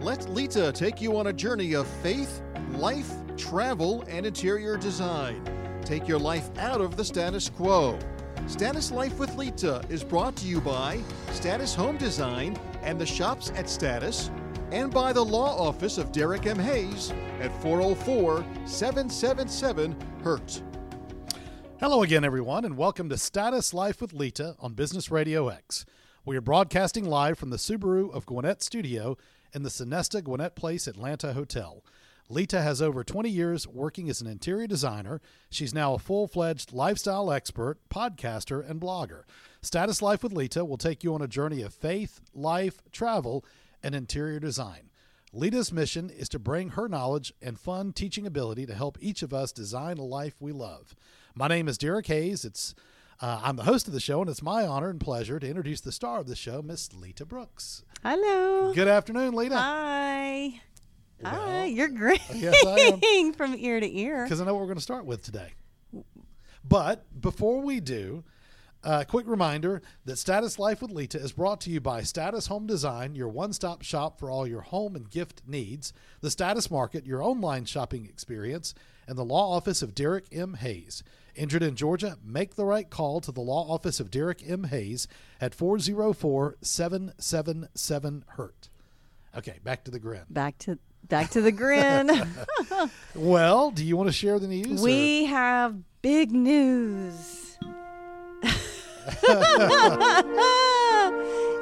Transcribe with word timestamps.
Let 0.00 0.28
Lita 0.30 0.72
take 0.72 1.00
you 1.00 1.16
on 1.16 1.28
a 1.28 1.32
journey 1.32 1.74
of 1.74 1.86
faith, 1.86 2.42
life, 2.72 3.10
travel, 3.36 4.04
and 4.08 4.26
interior 4.26 4.76
design. 4.76 5.42
Take 5.84 6.06
your 6.08 6.18
life 6.18 6.50
out 6.58 6.80
of 6.80 6.96
the 6.96 7.04
status 7.04 7.48
quo. 7.48 7.98
Status 8.46 8.90
Life 8.90 9.18
with 9.18 9.34
Lita 9.36 9.82
is 9.88 10.02
brought 10.02 10.34
to 10.36 10.46
you 10.46 10.60
by 10.60 11.00
Status 11.30 11.74
Home 11.74 11.96
Design 11.96 12.58
and 12.82 13.00
the 13.00 13.06
shops 13.06 13.52
at 13.54 13.68
Status, 13.68 14.30
and 14.72 14.92
by 14.92 15.12
the 15.12 15.24
law 15.24 15.56
office 15.56 15.98
of 15.98 16.12
Derek 16.12 16.46
M. 16.46 16.58
Hayes 16.58 17.12
at 17.40 17.52
404 17.62 18.44
777 18.64 19.96
HURT. 20.24 20.62
Hello 21.78 22.02
again, 22.02 22.24
everyone, 22.24 22.64
and 22.64 22.76
welcome 22.76 23.08
to 23.08 23.16
Status 23.16 23.72
Life 23.72 24.00
with 24.00 24.12
Lita 24.12 24.56
on 24.58 24.74
Business 24.74 25.10
Radio 25.10 25.48
X. 25.48 25.84
We 26.24 26.36
are 26.36 26.40
broadcasting 26.40 27.04
live 27.04 27.38
from 27.38 27.50
the 27.50 27.56
Subaru 27.56 28.12
of 28.12 28.26
Gwinnett 28.26 28.62
studio 28.62 29.16
in 29.52 29.62
the 29.62 29.68
Sonesta 29.68 30.22
Gwinnett 30.22 30.56
Place 30.56 30.86
Atlanta 30.86 31.32
Hotel. 31.32 31.84
Lita 32.28 32.62
has 32.62 32.80
over 32.80 33.04
20 33.04 33.28
years 33.28 33.66
working 33.66 34.08
as 34.08 34.20
an 34.20 34.26
interior 34.26 34.66
designer. 34.66 35.20
She's 35.50 35.74
now 35.74 35.94
a 35.94 35.98
full 35.98 36.26
fledged 36.26 36.72
lifestyle 36.72 37.30
expert, 37.30 37.78
podcaster, 37.90 38.68
and 38.68 38.80
blogger. 38.80 39.22
Status 39.60 40.00
Life 40.00 40.22
with 40.22 40.32
Lita 40.32 40.64
will 40.64 40.78
take 40.78 41.04
you 41.04 41.14
on 41.14 41.20
a 41.20 41.28
journey 41.28 41.62
of 41.62 41.74
faith, 41.74 42.20
life, 42.34 42.80
travel, 42.90 43.44
and 43.82 43.94
interior 43.94 44.40
design. 44.40 44.90
Lita's 45.34 45.72
mission 45.72 46.10
is 46.10 46.28
to 46.30 46.38
bring 46.38 46.70
her 46.70 46.88
knowledge 46.88 47.32
and 47.42 47.58
fun 47.58 47.92
teaching 47.92 48.26
ability 48.26 48.66
to 48.66 48.74
help 48.74 48.98
each 49.00 49.22
of 49.22 49.32
us 49.32 49.52
design 49.52 49.98
a 49.98 50.04
life 50.04 50.34
we 50.40 50.52
love. 50.52 50.94
My 51.34 51.48
name 51.48 51.68
is 51.68 51.78
Derek 51.78 52.06
Hayes. 52.06 52.44
It's 52.44 52.74
uh, 53.22 53.40
I'm 53.42 53.56
the 53.56 53.62
host 53.62 53.86
of 53.86 53.94
the 53.94 54.00
show, 54.00 54.20
and 54.20 54.28
it's 54.28 54.42
my 54.42 54.66
honor 54.66 54.90
and 54.90 55.00
pleasure 55.00 55.38
to 55.38 55.46
introduce 55.48 55.80
the 55.80 55.92
star 55.92 56.18
of 56.18 56.26
the 56.26 56.34
show, 56.36 56.60
Miss 56.60 56.92
Lita 56.92 57.24
Brooks. 57.24 57.84
Hello. 58.02 58.72
Good 58.74 58.88
afternoon, 58.88 59.34
Lita. 59.34 59.56
Hi. 59.56 60.60
Well, 61.22 61.32
Hi. 61.32 61.64
You're 61.66 61.88
great. 61.88 62.20
yes, 62.34 62.54
I 62.66 62.98
am. 63.14 63.32
From 63.34 63.54
ear 63.56 63.78
to 63.78 63.96
ear. 63.98 64.24
Because 64.24 64.40
I 64.40 64.44
know 64.44 64.54
what 64.54 64.60
we're 64.60 64.66
going 64.66 64.76
to 64.76 64.82
start 64.82 65.04
with 65.04 65.22
today. 65.22 65.52
But 66.68 67.20
before 67.20 67.60
we 67.60 67.78
do, 67.78 68.24
a 68.82 69.04
quick 69.04 69.28
reminder 69.28 69.82
that 70.04 70.16
Status 70.16 70.58
Life 70.58 70.82
with 70.82 70.90
Lita 70.90 71.18
is 71.18 71.30
brought 71.30 71.60
to 71.62 71.70
you 71.70 71.80
by 71.80 72.02
Status 72.02 72.48
Home 72.48 72.66
Design, 72.66 73.14
your 73.14 73.28
one 73.28 73.52
stop 73.52 73.82
shop 73.82 74.18
for 74.18 74.30
all 74.30 74.48
your 74.48 74.62
home 74.62 74.96
and 74.96 75.08
gift 75.08 75.42
needs, 75.46 75.92
the 76.20 76.30
Status 76.30 76.70
Market, 76.72 77.06
your 77.06 77.22
online 77.22 77.64
shopping 77.66 78.04
experience, 78.06 78.74
and 79.06 79.16
the 79.16 79.24
law 79.24 79.56
office 79.56 79.82
of 79.82 79.94
Derek 79.94 80.24
M. 80.32 80.54
Hayes. 80.54 81.04
Injured 81.34 81.62
in 81.62 81.76
Georgia, 81.76 82.18
make 82.24 82.56
the 82.56 82.64
right 82.66 82.88
call 82.90 83.20
to 83.22 83.32
the 83.32 83.40
law 83.40 83.72
office 83.72 84.00
of 84.00 84.10
Derek 84.10 84.42
M. 84.46 84.64
Hayes 84.64 85.08
at 85.40 85.54
404 85.54 86.56
777 86.60 88.24
HURT. 88.36 88.68
Okay, 89.36 89.58
back 89.64 89.82
to 89.84 89.90
the 89.90 89.98
grin. 89.98 90.22
Back 90.28 90.58
to 90.58 90.78
back 91.08 91.30
to 91.30 91.40
the 91.40 91.52
grin. 91.52 92.10
Well, 93.14 93.70
do 93.70 93.84
you 93.84 93.96
want 93.96 94.08
to 94.08 94.12
share 94.12 94.38
the 94.38 94.48
news? 94.48 94.80
or- 94.82 94.84
we 94.84 95.24
have 95.26 95.76
big 96.02 96.32
news. 96.32 97.56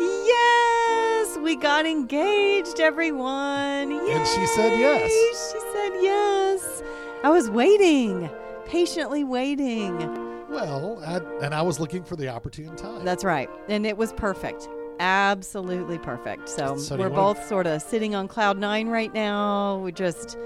yes, 0.00 1.36
we 1.38 1.56
got 1.56 1.86
engaged, 1.86 2.80
everyone. 2.80 3.92
And 3.92 4.26
she 4.26 4.46
said 4.46 4.78
yes. 4.78 5.10
She 5.52 5.60
said 5.72 5.90
yes. 6.02 6.82
I 7.22 7.28
was 7.30 7.50
waiting, 7.50 8.30
patiently 8.70 9.24
waiting. 9.24 9.98
Well, 10.48 11.02
I, 11.04 11.16
and 11.44 11.52
I 11.54 11.62
was 11.62 11.80
looking 11.80 12.04
for 12.04 12.14
the 12.14 12.28
opportune 12.28 12.76
time. 12.76 13.04
That's 13.04 13.24
right. 13.24 13.50
And 13.68 13.84
it 13.84 13.96
was 13.96 14.12
perfect. 14.12 14.68
Absolutely 15.00 15.98
perfect. 15.98 16.48
So, 16.48 16.76
So 16.76 16.96
we're 16.96 17.10
both 17.10 17.44
sort 17.48 17.66
of 17.66 17.82
sitting 17.82 18.14
on 18.14 18.28
cloud 18.28 18.58
nine 18.58 18.88
right 18.88 19.12
now. 19.12 19.78
We 19.78 19.90
just, 19.90 20.38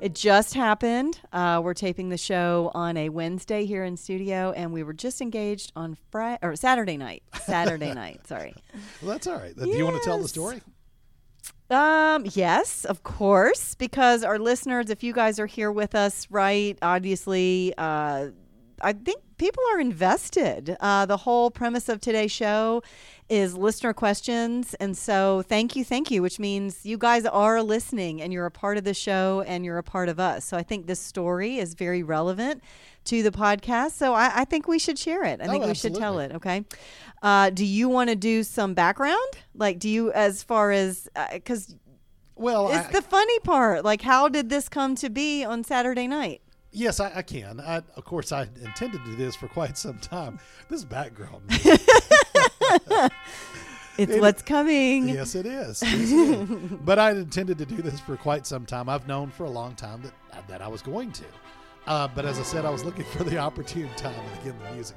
it 0.00 0.14
just 0.14 0.52
happened. 0.54 1.18
Uh, 1.32 1.60
we're 1.64 1.72
taping 1.74 2.10
the 2.10 2.18
show 2.18 2.70
on 2.74 2.96
a 2.98 3.08
Wednesday 3.08 3.64
here 3.64 3.84
in 3.84 3.96
studio, 3.96 4.52
and 4.54 4.72
we 4.72 4.82
were 4.82 4.92
just 4.92 5.20
engaged 5.22 5.72
on 5.74 5.96
Friday 6.10 6.38
or 6.42 6.56
Saturday 6.56 6.96
night. 6.98 7.22
Saturday 7.44 7.94
night. 7.94 8.26
Sorry. 8.26 8.54
well, 9.00 9.12
that's 9.12 9.26
all 9.26 9.36
right. 9.36 9.56
Do 9.56 9.68
you 9.68 9.84
want 9.84 9.96
to 9.96 10.02
tell 10.04 10.18
the 10.20 10.28
story? 10.28 10.60
Um, 11.72 12.26
yes, 12.34 12.84
of 12.84 13.02
course, 13.02 13.74
because 13.76 14.24
our 14.24 14.38
listeners, 14.38 14.90
if 14.90 15.02
you 15.02 15.14
guys 15.14 15.40
are 15.40 15.46
here 15.46 15.72
with 15.72 15.94
us, 15.94 16.26
right, 16.30 16.78
obviously, 16.82 17.72
uh, 17.78 18.28
I 18.80 18.92
think 18.92 19.22
people 19.36 19.62
are 19.72 19.80
invested. 19.80 20.76
Uh, 20.80 21.06
the 21.06 21.16
whole 21.18 21.50
premise 21.50 21.88
of 21.88 22.00
today's 22.00 22.32
show 22.32 22.82
is 23.28 23.56
listener 23.56 23.92
questions. 23.92 24.74
And 24.74 24.96
so 24.96 25.42
thank 25.48 25.74
you, 25.74 25.84
thank 25.84 26.10
you, 26.10 26.22
which 26.22 26.38
means 26.38 26.84
you 26.84 26.98
guys 26.98 27.24
are 27.26 27.62
listening 27.62 28.20
and 28.22 28.32
you're 28.32 28.46
a 28.46 28.50
part 28.50 28.76
of 28.78 28.84
the 28.84 28.94
show 28.94 29.42
and 29.46 29.64
you're 29.64 29.78
a 29.78 29.82
part 29.82 30.08
of 30.08 30.20
us. 30.20 30.44
So 30.44 30.56
I 30.56 30.62
think 30.62 30.86
this 30.86 31.00
story 31.00 31.58
is 31.58 31.74
very 31.74 32.02
relevant 32.02 32.62
to 33.04 33.22
the 33.22 33.30
podcast. 33.30 33.92
So 33.92 34.14
I, 34.14 34.30
I 34.40 34.44
think 34.44 34.68
we 34.68 34.78
should 34.78 34.98
share 34.98 35.24
it. 35.24 35.40
I 35.40 35.46
Oh, 35.46 35.50
think 35.50 35.64
we 35.64 35.74
should 35.74 35.94
tell 35.94 36.18
it. 36.18 36.32
Okay. 36.32 36.64
Uh, 37.22 37.50
do 37.50 37.64
you 37.64 37.88
want 37.88 38.10
to 38.10 38.16
do 38.16 38.42
some 38.42 38.74
background? 38.74 39.18
Like, 39.54 39.78
do 39.78 39.88
you, 39.88 40.12
as 40.12 40.42
far 40.42 40.70
as, 40.72 41.08
because 41.32 41.74
Well, 42.36 42.68
it's 42.70 42.88
I, 42.88 42.92
the 42.92 43.02
funny 43.02 43.38
part. 43.40 43.84
Like, 43.84 44.02
how 44.02 44.28
did 44.28 44.50
this 44.50 44.68
come 44.68 44.94
to 44.96 45.08
be 45.08 45.42
on 45.44 45.64
Saturday 45.64 46.06
night? 46.06 46.42
Yes, 46.72 46.98
I, 47.00 47.12
I 47.16 47.22
can. 47.22 47.60
I, 47.60 47.76
of 47.96 48.04
course, 48.04 48.32
I 48.32 48.42
intended 48.62 49.04
to 49.04 49.10
do 49.10 49.16
this 49.16 49.36
for 49.36 49.48
quite 49.48 49.78
some 49.78 49.98
time. 49.98 50.38
This 50.68 50.84
background, 50.84 51.42
It's 53.98 54.10
It- 54.12 54.20
what's 54.22 54.40
coming. 54.42 55.08
yes, 55.08 55.34
it 55.34 55.44
is. 55.44 55.82
Yes, 55.82 56.38
but 56.82 56.98
I 56.98 57.10
intended 57.10 57.58
to 57.58 57.66
do 57.66 57.76
this 57.82 58.00
for 58.00 58.16
quite 58.16 58.46
some 58.46 58.64
time. 58.64 58.88
I've 58.88 59.06
known 59.06 59.30
for 59.30 59.44
a 59.44 59.50
long 59.50 59.74
time 59.74 60.02
that 60.02 60.48
that 60.48 60.62
I 60.62 60.68
was 60.68 60.80
going 60.80 61.12
to. 61.12 61.24
Uh, 61.86 62.08
but 62.08 62.24
as 62.24 62.38
I 62.38 62.42
said, 62.42 62.64
I 62.64 62.70
was 62.70 62.84
looking 62.84 63.04
for 63.04 63.22
the 63.24 63.36
opportune 63.38 63.90
time 63.96 64.14
and 64.14 64.40
again 64.40 64.54
the 64.66 64.74
music. 64.74 64.96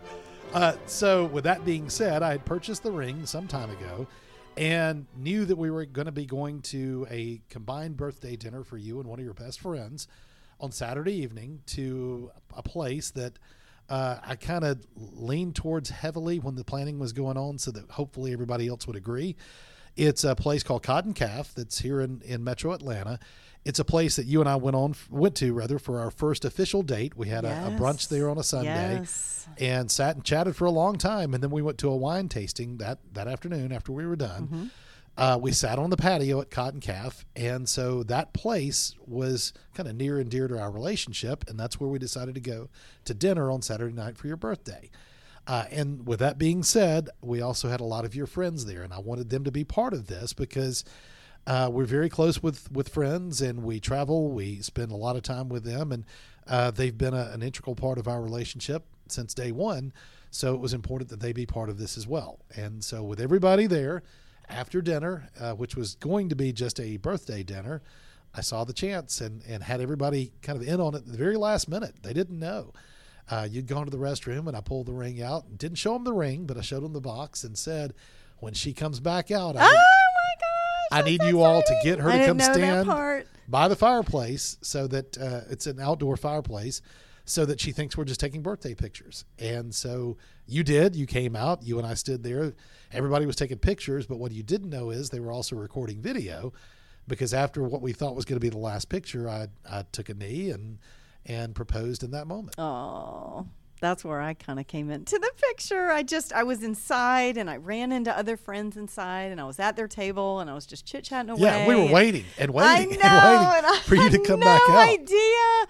Uh, 0.53 0.73
so 0.85 1.25
with 1.25 1.43
that 1.43 1.65
being 1.65 1.89
said, 1.89 2.23
I 2.23 2.31
had 2.31 2.45
purchased 2.45 2.83
the 2.83 2.91
ring 2.91 3.25
some 3.25 3.47
time 3.47 3.69
ago, 3.71 4.07
and 4.55 5.05
knew 5.17 5.43
that 5.43 5.57
we 5.57 5.69
were 5.69 5.83
going 5.85 6.05
to 6.05 6.11
be 6.13 6.25
going 6.25 6.61
to 6.61 7.05
a 7.11 7.41
combined 7.49 7.97
birthday 7.97 8.37
dinner 8.37 8.63
for 8.63 8.77
you 8.77 8.99
and 9.01 9.09
one 9.09 9.19
of 9.19 9.25
your 9.25 9.33
best 9.33 9.59
friends 9.59 10.07
on 10.59 10.71
Saturday 10.71 11.13
evening 11.13 11.61
to 11.67 12.31
a 12.55 12.63
place 12.63 13.11
that 13.11 13.37
uh, 13.89 14.17
I 14.25 14.35
kind 14.35 14.63
of 14.63 14.79
leaned 14.95 15.55
towards 15.55 15.89
heavily 15.89 16.39
when 16.39 16.55
the 16.55 16.63
planning 16.63 16.97
was 16.99 17.13
going 17.13 17.37
on, 17.37 17.57
so 17.59 17.71
that 17.71 17.91
hopefully 17.91 18.33
everybody 18.33 18.67
else 18.67 18.87
would 18.87 18.95
agree. 18.95 19.35
It's 19.95 20.23
a 20.23 20.35
place 20.35 20.63
called 20.63 20.83
Cotton 20.83 21.13
Calf 21.13 21.53
that's 21.55 21.79
here 21.79 22.01
in, 22.01 22.21
in 22.25 22.43
Metro 22.43 22.73
Atlanta. 22.73 23.19
It's 23.63 23.79
a 23.79 23.85
place 23.85 24.15
that 24.17 24.25
you 24.25 24.41
and 24.41 24.49
I 24.49 24.57
went 24.57 24.75
on 24.75 24.93
went 25.09 25.35
to 25.37 25.53
rather 25.53 25.79
for 25.79 25.99
our 25.99 26.11
first 26.11 26.45
official 26.45 26.83
date. 26.83 27.15
We 27.17 27.29
had 27.29 27.45
a, 27.45 27.67
a 27.67 27.69
brunch 27.71 28.09
there 28.09 28.29
on 28.29 28.37
a 28.37 28.43
Sunday 28.43 28.95
Yes. 28.97 29.47
and 29.57 29.89
sat 29.89 30.15
and 30.15 30.23
chatted 30.23 30.55
for 30.55 30.65
a 30.65 30.71
long 30.71 30.97
time. 30.97 31.33
And 31.33 31.41
then 31.41 31.49
we 31.49 31.61
went 31.63 31.77
to 31.79 31.89
a 31.89 31.95
wine 31.95 32.29
tasting 32.29 32.77
that 32.77 32.99
that 33.13 33.27
afternoon 33.27 33.71
after 33.71 33.91
we 33.91 34.05
were 34.05 34.15
done. 34.15 34.43
Mm-hmm. 34.43 34.65
Uh, 35.17 35.39
we 35.41 35.51
sat 35.51 35.79
on 35.79 35.89
the 35.89 35.97
patio 35.97 36.41
at 36.41 36.51
Cotton 36.51 36.81
Calf, 36.81 37.25
and 37.37 37.69
so 37.69 38.03
that 38.03 38.33
place 38.33 38.95
was 39.07 39.53
kind 39.73 39.87
of 39.87 39.95
near 39.95 40.19
and 40.19 40.29
dear 40.29 40.47
to 40.49 40.59
our 40.59 40.69
relationship, 40.69 41.45
and 41.47 41.57
that's 41.57 41.79
where 41.79 41.89
we 41.89 41.97
decided 41.97 42.35
to 42.35 42.41
go 42.41 42.69
to 43.05 43.13
dinner 43.13 43.49
on 43.49 43.61
Saturday 43.61 43.93
night 43.93 44.17
for 44.17 44.27
your 44.27 44.35
birthday. 44.35 44.89
Uh, 45.47 45.65
and 45.71 46.05
with 46.05 46.19
that 46.19 46.37
being 46.37 46.63
said, 46.63 47.09
we 47.21 47.39
also 47.39 47.69
had 47.69 47.79
a 47.79 47.85
lot 47.85 48.03
of 48.03 48.13
your 48.13 48.25
friends 48.25 48.65
there, 48.65 48.81
and 48.81 48.91
I 48.91 48.99
wanted 48.99 49.29
them 49.29 49.45
to 49.45 49.51
be 49.51 49.63
part 49.63 49.93
of 49.93 50.07
this 50.07 50.33
because 50.33 50.83
uh, 51.47 51.69
we're 51.71 51.85
very 51.85 52.09
close 52.09 52.43
with 52.43 52.69
with 52.71 52.89
friends, 52.89 53.41
and 53.41 53.63
we 53.63 53.79
travel. 53.79 54.31
We 54.31 54.61
spend 54.61 54.91
a 54.91 54.97
lot 54.97 55.15
of 55.15 55.21
time 55.21 55.47
with 55.47 55.63
them, 55.63 55.93
and 55.93 56.03
uh, 56.47 56.71
they've 56.71 56.97
been 56.97 57.13
a, 57.13 57.29
an 57.31 57.41
integral 57.41 57.75
part 57.75 57.99
of 57.99 58.07
our 58.07 58.21
relationship 58.21 58.83
since 59.07 59.33
day 59.33 59.51
one. 59.51 59.93
So 60.31 60.53
it 60.55 60.59
was 60.59 60.73
important 60.73 61.09
that 61.11 61.21
they 61.21 61.31
be 61.31 61.45
part 61.45 61.69
of 61.69 61.77
this 61.77 61.97
as 61.97 62.05
well. 62.05 62.39
And 62.57 62.83
so 62.83 63.03
with 63.03 63.21
everybody 63.21 63.67
there 63.67 64.03
after 64.49 64.81
dinner, 64.81 65.29
uh, 65.39 65.53
which 65.53 65.75
was 65.75 65.95
going 65.95 66.29
to 66.29 66.35
be 66.35 66.51
just 66.53 66.79
a 66.79 66.97
birthday 66.97 67.43
dinner, 67.43 67.81
I 68.33 68.41
saw 68.41 68.63
the 68.63 68.73
chance 68.73 69.21
and 69.21 69.41
and 69.47 69.63
had 69.63 69.81
everybody 69.81 70.33
kind 70.41 70.61
of 70.61 70.67
in 70.67 70.79
on 70.81 70.93
it 70.95 70.99
at 70.99 71.07
the 71.07 71.17
very 71.17 71.37
last 71.37 71.69
minute. 71.69 71.95
They 72.03 72.13
didn't 72.13 72.39
know. 72.39 72.73
Uh, 73.29 73.47
you'd 73.49 73.67
gone 73.67 73.85
to 73.85 73.91
the 73.91 73.97
restroom 73.97 74.47
and 74.47 74.55
I 74.55 74.61
pulled 74.61 74.85
the 74.85 74.93
ring 74.93 75.21
out 75.21 75.45
and 75.47 75.57
didn't 75.57 75.77
show 75.77 75.93
them 75.93 76.03
the 76.03 76.13
ring, 76.13 76.45
but 76.45 76.57
I 76.57 76.61
showed 76.61 76.83
them 76.83 76.93
the 76.93 77.01
box 77.01 77.43
and 77.43 77.57
said, 77.57 77.95
when 78.37 78.53
she 78.53 78.71
comes 78.73 78.99
back 78.99 79.31
out, 79.31 79.55
I, 79.57 79.65
Oh 79.65 79.71
my 79.71 80.99
gosh! 80.99 80.99
I 80.99 81.09
need 81.09 81.23
you 81.23 81.41
all 81.41 81.63
to 81.63 81.79
get 81.83 81.99
her 81.99 82.09
I 82.11 82.19
to 82.19 82.25
come 82.27 82.37
stand 82.39 82.87
by 83.47 83.67
the 83.67 83.75
fireplace 83.75 84.57
so 84.61 84.85
that 84.87 85.17
uh, 85.17 85.41
it's 85.49 85.65
an 85.65 85.79
outdoor 85.79 86.17
fireplace 86.17 86.81
so 87.25 87.45
that 87.45 87.59
she 87.59 87.71
thinks 87.71 87.97
we're 87.97 88.05
just 88.05 88.19
taking 88.19 88.41
birthday 88.41 88.73
pictures. 88.75 89.25
And 89.39 89.73
so 89.73 90.17
you 90.47 90.63
did. 90.63 90.95
You 90.95 91.07
came 91.07 91.35
out. 91.35 91.63
You 91.63 91.77
and 91.79 91.87
I 91.87 91.95
stood 91.95 92.23
there. 92.23 92.53
Everybody 92.93 93.25
was 93.25 93.35
taking 93.35 93.57
pictures, 93.57 94.05
but 94.05 94.17
what 94.17 94.31
you 94.31 94.43
didn't 94.43 94.69
know 94.69 94.91
is 94.91 95.09
they 95.09 95.19
were 95.19 95.31
also 95.31 95.55
recording 95.55 95.99
video 96.01 96.53
because 97.07 97.33
after 97.33 97.63
what 97.63 97.81
we 97.81 97.93
thought 97.93 98.15
was 98.15 98.25
going 98.25 98.37
to 98.37 98.41
be 98.45 98.49
the 98.49 98.57
last 98.57 98.89
picture, 98.89 99.27
I, 99.27 99.47
I 99.69 99.83
took 99.91 100.09
a 100.09 100.13
knee 100.13 100.51
and 100.51 100.77
and 101.27 101.55
proposed 101.55 102.03
in 102.03 102.11
that 102.11 102.27
moment. 102.27 102.53
Oh, 102.59 103.47
that's 103.81 104.05
where 104.05 104.21
I 104.21 104.35
kind 104.35 104.59
of 104.59 104.67
came 104.67 104.91
into 104.91 105.17
the 105.17 105.31
picture. 105.49 105.89
I 105.89 106.03
just 106.03 106.31
I 106.31 106.43
was 106.43 106.61
inside 106.61 107.35
and 107.37 107.49
I 107.49 107.57
ran 107.57 107.91
into 107.91 108.15
other 108.15 108.37
friends 108.37 108.77
inside 108.77 109.31
and 109.31 109.41
I 109.41 109.45
was 109.45 109.59
at 109.59 109.75
their 109.75 109.87
table 109.87 110.39
and 110.39 110.49
I 110.49 110.53
was 110.53 110.67
just 110.67 110.85
chit 110.85 111.03
chatting 111.03 111.31
away. 111.31 111.41
Yeah, 111.41 111.67
we 111.67 111.73
were 111.75 111.81
and- 111.81 111.91
waiting 111.91 112.25
and 112.37 112.51
I 112.51 112.53
waiting 112.53 112.99
know, 112.99 113.05
and 113.07 113.65
and 113.65 113.65
waiting 113.65 113.81
for 113.83 113.95
you 113.95 114.09
to 114.11 114.19
come 114.19 114.39
back 114.39 114.61
no 114.67 114.75
out. 114.75 114.89
idea. 114.89 115.67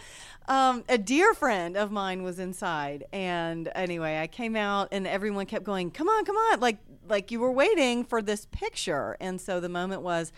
Um, 0.48 0.84
a 0.88 0.98
dear 0.98 1.34
friend 1.34 1.76
of 1.76 1.92
mine 1.92 2.22
was 2.22 2.38
inside, 2.38 3.06
and 3.12 3.72
anyway, 3.74 4.20
I 4.20 4.28
came 4.28 4.56
out, 4.56 4.90
and 4.92 5.08
everyone 5.08 5.48
kept 5.48 5.66
going, 5.66 5.90
"Come 5.92 6.08
on, 6.08 6.24
come 6.26 6.36
on!" 6.36 6.60
Like 6.60 6.78
like 7.08 7.32
you 7.32 7.40
were 7.40 7.52
waiting 7.52 8.04
for 8.04 8.22
this 8.22 8.46
picture, 8.52 9.18
and 9.20 9.40
so 9.40 9.60
the 9.60 9.70
moment 9.70 10.02
was. 10.02 10.32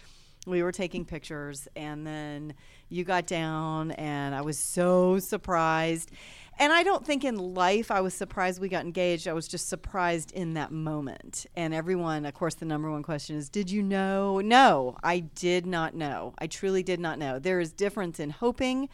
We 0.45 0.63
were 0.63 0.71
taking 0.71 1.04
pictures, 1.04 1.68
and 1.75 2.07
then 2.07 2.54
you 2.88 3.04
got 3.04 3.27
down, 3.27 3.92
and 3.92 4.33
I 4.33 4.39
was 4.39 4.57
so 4.57 5.19
surprised. 5.19 6.10
And 6.57 6.71
I 6.74 6.83
don't 6.83 7.06
think 7.06 7.25
in 7.25 7.36
life 7.36 7.92
I 7.92 8.00
was 8.00 8.13
surprised 8.13 8.62
we 8.62 8.69
got 8.69 8.86
engaged. 8.86 9.27
I 9.27 9.33
was 9.33 9.48
just 9.48 9.68
surprised 9.68 10.31
in 10.31 10.53
that 10.53 10.71
moment. 10.71 11.45
And 11.56 11.74
everyone, 11.74 12.25
of 12.25 12.33
course, 12.33 12.56
the 12.56 12.65
number 12.65 12.89
one 12.89 13.03
question 13.03 13.36
is 13.36 13.50
Did 13.50 13.69
you 13.69 13.83
know? 13.83 14.39
No, 14.39 14.95
I 15.03 15.19
did 15.19 15.65
not 15.65 15.94
know. 15.94 16.33
I 16.39 16.48
truly 16.48 16.81
did 16.81 17.01
not 17.01 17.19
know. 17.19 17.39
There 17.39 17.60
is 17.60 17.74
difference 17.74 18.18
in 18.19 18.30
hoping 18.30 18.89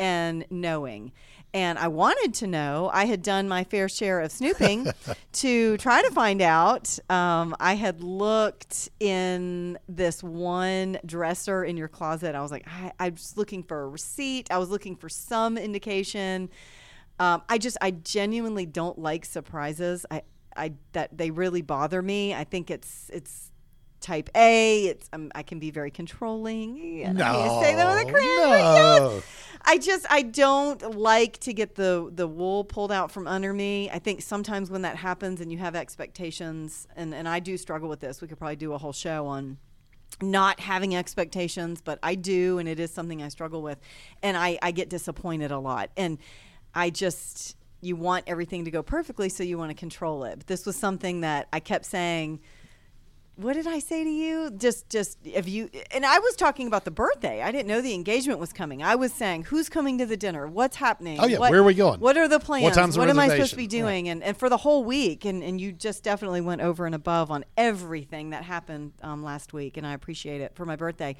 and 0.00 0.46
knowing. 0.50 1.12
And 1.52 1.78
I 1.78 1.88
wanted 1.88 2.34
to 2.34 2.46
know. 2.46 2.90
I 2.92 3.06
had 3.06 3.22
done 3.22 3.48
my 3.48 3.64
fair 3.64 3.88
share 3.88 4.20
of 4.20 4.30
snooping 4.30 4.86
to 5.32 5.76
try 5.78 6.00
to 6.02 6.10
find 6.10 6.40
out. 6.40 6.96
Um, 7.10 7.56
I 7.58 7.74
had 7.74 8.02
looked 8.02 8.88
in 9.00 9.78
this 9.88 10.22
one 10.22 10.98
dresser 11.04 11.64
in 11.64 11.76
your 11.76 11.88
closet. 11.88 12.34
I 12.34 12.40
was 12.40 12.52
like, 12.52 12.66
I, 12.68 12.92
I 12.98 13.08
was 13.10 13.36
looking 13.36 13.62
for 13.62 13.82
a 13.82 13.88
receipt. 13.88 14.48
I 14.50 14.58
was 14.58 14.70
looking 14.70 14.96
for 14.96 15.08
some 15.08 15.58
indication. 15.58 16.50
Um, 17.18 17.42
I 17.48 17.58
just, 17.58 17.76
I 17.80 17.90
genuinely 17.90 18.64
don't 18.64 18.98
like 18.98 19.24
surprises. 19.24 20.06
I, 20.10 20.22
I 20.56 20.72
that 20.92 21.16
they 21.16 21.30
really 21.30 21.62
bother 21.62 22.00
me. 22.00 22.32
I 22.32 22.44
think 22.44 22.70
it's, 22.70 23.10
it's 23.12 23.50
type 24.00 24.30
A. 24.36 24.86
It's, 24.86 25.08
um, 25.12 25.30
I 25.34 25.42
can 25.42 25.58
be 25.58 25.70
very 25.70 25.90
controlling. 25.90 27.02
And 27.02 27.20
I 27.20 27.62
say 27.62 27.74
that 27.74 27.94
with 27.94 28.08
a 28.08 28.12
cringe, 28.12 28.26
but 28.38 28.58
yes. 28.58 29.22
I 29.70 29.78
just 29.78 30.04
I 30.10 30.22
don't 30.22 30.96
like 30.96 31.38
to 31.40 31.52
get 31.52 31.76
the 31.76 32.10
the 32.12 32.26
wool 32.26 32.64
pulled 32.64 32.90
out 32.90 33.12
from 33.12 33.28
under 33.28 33.52
me. 33.52 33.88
I 33.88 34.00
think 34.00 34.20
sometimes 34.20 34.68
when 34.68 34.82
that 34.82 34.96
happens 34.96 35.40
and 35.40 35.52
you 35.52 35.58
have 35.58 35.76
expectations 35.76 36.88
and 36.96 37.14
and 37.14 37.28
I 37.28 37.38
do 37.38 37.56
struggle 37.56 37.88
with 37.88 38.00
this. 38.00 38.20
We 38.20 38.26
could 38.26 38.36
probably 38.36 38.56
do 38.56 38.72
a 38.72 38.78
whole 38.78 38.92
show 38.92 39.28
on 39.28 39.58
not 40.20 40.58
having 40.58 40.96
expectations, 40.96 41.80
but 41.80 42.00
I 42.02 42.16
do 42.16 42.58
and 42.58 42.68
it 42.68 42.80
is 42.80 42.90
something 42.90 43.22
I 43.22 43.28
struggle 43.28 43.62
with. 43.62 43.78
And 44.24 44.36
I 44.36 44.58
I 44.60 44.72
get 44.72 44.88
disappointed 44.90 45.52
a 45.52 45.58
lot. 45.60 45.90
And 45.96 46.18
I 46.74 46.90
just 46.90 47.56
you 47.80 47.94
want 47.94 48.24
everything 48.26 48.64
to 48.64 48.72
go 48.72 48.82
perfectly 48.82 49.28
so 49.28 49.44
you 49.44 49.56
want 49.56 49.70
to 49.70 49.76
control 49.76 50.24
it. 50.24 50.38
But 50.38 50.48
this 50.48 50.66
was 50.66 50.74
something 50.74 51.20
that 51.20 51.46
I 51.52 51.60
kept 51.60 51.84
saying 51.84 52.40
what 53.40 53.54
did 53.54 53.66
I 53.66 53.78
say 53.78 54.04
to 54.04 54.10
you? 54.10 54.50
Just, 54.50 54.88
just 54.88 55.18
if 55.24 55.48
you 55.48 55.70
and 55.92 56.04
I 56.04 56.18
was 56.18 56.36
talking 56.36 56.66
about 56.66 56.84
the 56.84 56.90
birthday. 56.90 57.42
I 57.42 57.50
didn't 57.50 57.68
know 57.68 57.80
the 57.80 57.94
engagement 57.94 58.38
was 58.38 58.52
coming. 58.52 58.82
I 58.82 58.94
was 58.94 59.12
saying, 59.12 59.44
who's 59.44 59.68
coming 59.68 59.98
to 59.98 60.06
the 60.06 60.16
dinner? 60.16 60.46
What's 60.46 60.76
happening? 60.76 61.18
Oh, 61.20 61.26
yeah, 61.26 61.38
What- 61.38 61.50
where 61.50 61.60
are 61.60 61.64
we 61.64 61.74
going? 61.74 62.00
What 62.00 62.16
are 62.16 62.28
the 62.28 62.40
plans? 62.40 62.64
What, 62.64 62.74
time's 62.74 62.94
the 62.94 63.00
what 63.00 63.08
am 63.08 63.18
I 63.18 63.28
supposed 63.28 63.50
to 63.50 63.56
be 63.56 63.62
reservation? 63.64 63.84
Right. 63.84 63.92
doing? 63.92 64.08
And 64.08 64.22
and 64.22 64.36
for 64.36 64.48
the 64.48 64.58
whole 64.58 64.84
week, 64.84 65.24
and 65.24 65.42
and 65.42 65.60
you 65.60 65.72
just 65.72 66.02
definitely 66.04 66.40
went 66.40 66.60
over 66.60 66.86
and 66.86 66.94
above 66.94 67.30
on 67.30 67.44
everything 67.56 68.30
that 68.30 68.44
happened 68.44 68.92
um, 69.02 69.22
last 69.22 69.52
week, 69.52 69.76
and 69.76 69.86
I 69.86 69.94
appreciate 69.94 70.40
it 70.40 70.54
for 70.54 70.64
my 70.66 70.76
birthday. 70.76 71.16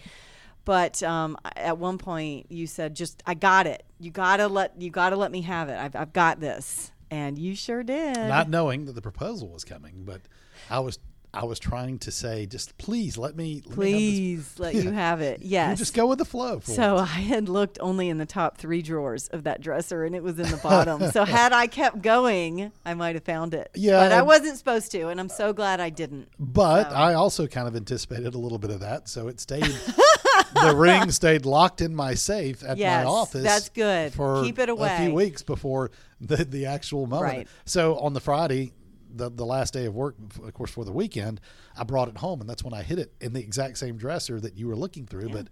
But 0.65 1.03
um, 1.03 1.37
at 1.57 1.79
one 1.79 1.99
point, 1.99 2.47
you 2.51 2.67
said, 2.67 2.95
"Just 2.95 3.23
I 3.27 3.35
got 3.35 3.67
it. 3.67 3.85
You 3.99 4.11
gotta 4.11 4.47
let 4.47 4.81
you 4.81 4.91
gotta 4.91 5.17
let 5.17 5.33
me 5.33 5.43
have 5.43 5.69
it. 5.69 5.79
I've 5.79 5.97
I've 5.97 6.13
got 6.13 6.41
this." 6.41 6.93
And 7.13 7.37
you 7.39 7.57
sure 7.57 7.83
did. 7.83 8.17
Not 8.17 8.49
knowing 8.49 8.85
that 8.85 8.95
the 8.95 9.03
proposal 9.03 9.49
was 9.49 9.65
coming, 9.65 10.05
but 10.05 10.21
I 10.71 10.79
was 10.79 11.01
I 11.33 11.45
was 11.45 11.61
trying 11.61 11.99
to 12.01 12.11
say, 12.11 12.47
just 12.47 12.77
please 12.77 13.17
let 13.17 13.37
me 13.37 13.63
let 13.67 13.71
me 13.71 13.75
Please 13.77 14.55
let 14.59 14.75
you 14.75 14.91
have 14.91 15.21
it. 15.21 15.43
You 15.43 15.51
Yes. 15.51 15.79
just 15.79 15.95
go 15.95 16.07
with 16.09 16.19
the 16.19 16.25
flow. 16.25 16.59
So 16.65 16.97
once. 16.97 17.09
I 17.11 17.21
had 17.21 17.49
looked 17.49 17.79
only 17.81 18.09
in 18.09 18.19
the 18.19 18.27
top 18.27 18.59
three 18.59 18.83
drawers 18.83 19.29
of 19.29 19.45
that 19.45 19.61
dresser, 19.61 20.05
and 20.05 20.17
it 20.17 20.23
was 20.25 20.39
in 20.41 20.51
the 20.51 20.57
bottom. 20.63 21.09
so 21.13 21.25
had 21.39 21.53
I 21.53 21.69
kept 21.69 22.03
going, 22.03 22.73
I 22.85 22.95
might 22.95 23.15
have 23.15 23.23
found 23.25 23.55
it. 23.55 23.71
Yeah, 23.77 24.01
but 24.01 24.11
I 24.13 24.23
wasn't 24.23 24.59
supposed 24.59 24.91
to, 24.93 25.07
and 25.09 25.21
I'm 25.21 25.29
so 25.29 25.53
glad 25.53 25.79
I 25.81 25.91
didn't. 25.91 26.29
But 26.41 26.91
So- 26.91 26.97
I 26.97 27.15
also 27.15 27.47
kind 27.47 27.69
of 27.69 27.77
anticipated 27.77 28.35
a 28.35 28.39
little 28.39 28.59
bit 28.59 28.71
of 28.71 28.81
that, 28.81 29.09
so 29.09 29.29
it 29.29 29.39
stayed. 29.41 29.63
the 30.55 30.75
ring 30.77 31.13
stayed 31.13 31.47
locked 31.47 31.81
in 31.81 31.95
my 31.95 32.15
safe 32.15 32.65
at 32.65 32.77
Yes, 32.77 33.05
my 33.05 33.09
office. 33.11 33.45
that's 33.45 33.69
good. 33.69 34.13
For 34.15 34.43
Keep 34.43 34.59
it 34.59 34.69
away. 34.69 34.95
a 34.97 34.99
few 35.05 35.15
weeks 35.15 35.43
before 35.43 35.93
the 36.21 36.45
the 36.45 36.67
actual 36.67 37.07
moment. 37.07 37.23
Right. 37.33 37.49
So 37.67 37.97
on 37.99 38.15
the 38.15 38.21
Friday, 38.21 38.73
the 39.15 39.31
the 39.31 39.45
last 39.47 39.73
day 39.73 39.87
of 39.87 39.95
work, 39.95 40.17
of 40.43 40.55
course, 40.55 40.71
for 40.71 40.85
the 40.85 40.93
weekend, 40.93 41.41
I 41.77 41.85
brought 41.85 42.09
it 42.09 42.19
home, 42.19 42.41
and 42.41 42.49
that's 42.49 42.65
when 42.65 42.75
I 42.75 42.83
hid 42.83 42.99
it 42.99 43.13
in 43.21 43.33
the 43.33 43.41
exact 43.41 43.79
same 43.79 43.97
dresser 43.97 44.41
that 44.41 44.57
you 44.57 44.69
were 44.69 44.77
looking 44.77 45.07
through. 45.07 45.31
But 45.31 45.49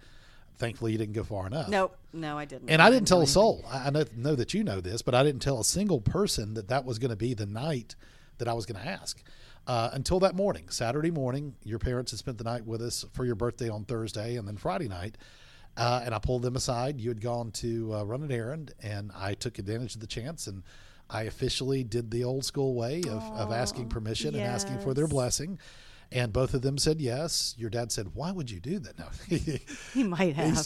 thankfully, 0.59 0.93
you 0.93 0.99
didn't 0.99 1.15
go 1.15 1.25
far 1.25 1.47
enough. 1.47 1.69
Nope, 1.69 1.97
no, 2.13 2.39
I 2.39 2.45
didn't. 2.45 2.71
And 2.71 2.83
I 2.83 2.91
didn't 2.91 3.09
tell 3.09 3.23
a 3.23 3.27
soul. 3.27 3.65
I 3.71 3.87
I 3.87 3.91
know, 3.91 4.05
know 4.17 4.35
that 4.35 4.55
you 4.55 4.65
know 4.65 4.81
this, 4.81 5.03
but 5.03 5.15
I 5.15 5.23
didn't 5.23 5.43
tell 5.43 5.61
a 5.61 5.65
single 5.65 6.01
person 6.01 6.55
that 6.55 6.69
that 6.69 6.85
was 6.85 6.99
going 6.99 7.11
to 7.11 7.17
be 7.17 7.35
the 7.35 7.47
night 7.47 7.95
that 8.39 8.49
I 8.49 8.53
was 8.53 8.67
going 8.67 8.81
to 8.81 8.89
ask. 8.89 9.23
Uh, 9.67 9.91
until 9.93 10.19
that 10.21 10.35
morning, 10.35 10.65
Saturday 10.71 11.11
morning, 11.11 11.55
your 11.63 11.79
parents 11.79 12.13
had 12.13 12.19
spent 12.19 12.39
the 12.39 12.45
night 12.45 12.65
with 12.65 12.81
us 12.81 13.05
for 13.13 13.27
your 13.27 13.35
birthday 13.35 13.69
on 13.69 13.85
Thursday, 13.85 14.37
and 14.37 14.49
then 14.49 14.57
Friday 14.57 14.89
night. 14.89 15.19
Uh, 15.77 16.01
and 16.05 16.15
I 16.15 16.19
pulled 16.19 16.43
them 16.43 16.57
aside. 16.57 17.01
You 17.01 17.11
had 17.11 17.21
gone 17.21 17.53
to 17.53 17.95
uh, 17.95 18.03
run 18.05 18.23
an 18.23 18.33
errand, 18.33 18.73
and 18.83 19.13
I 19.15 19.35
took 19.35 19.59
advantage 19.59 19.95
of 19.95 20.01
the 20.01 20.07
chance, 20.07 20.47
and 20.47 20.63
I 21.11 21.23
officially 21.23 21.85
did 21.85 22.11
the 22.11 22.25
old 22.25 22.45
school 22.45 22.75
way 22.75 23.03
of, 23.09 23.23
of 23.33 23.53
asking 23.53 23.89
permission 23.89 24.35
and 24.35 24.45
asking 24.45 24.79
for 24.81 24.95
their 24.95 25.07
blessing. 25.07 25.59
And 26.11 26.33
both 26.33 26.55
of 26.55 26.63
them 26.63 26.79
said 26.79 27.03
yes. 27.03 27.55
Your 27.59 27.69
dad 27.69 27.93
said, 27.93 28.15
"Why 28.15 28.31
would 28.33 28.51
you 28.51 28.61
do 28.61 28.79
that?" 28.79 28.99
No, 28.99 29.07
He 29.93 30.05
might 30.05 30.35
have. 30.37 30.65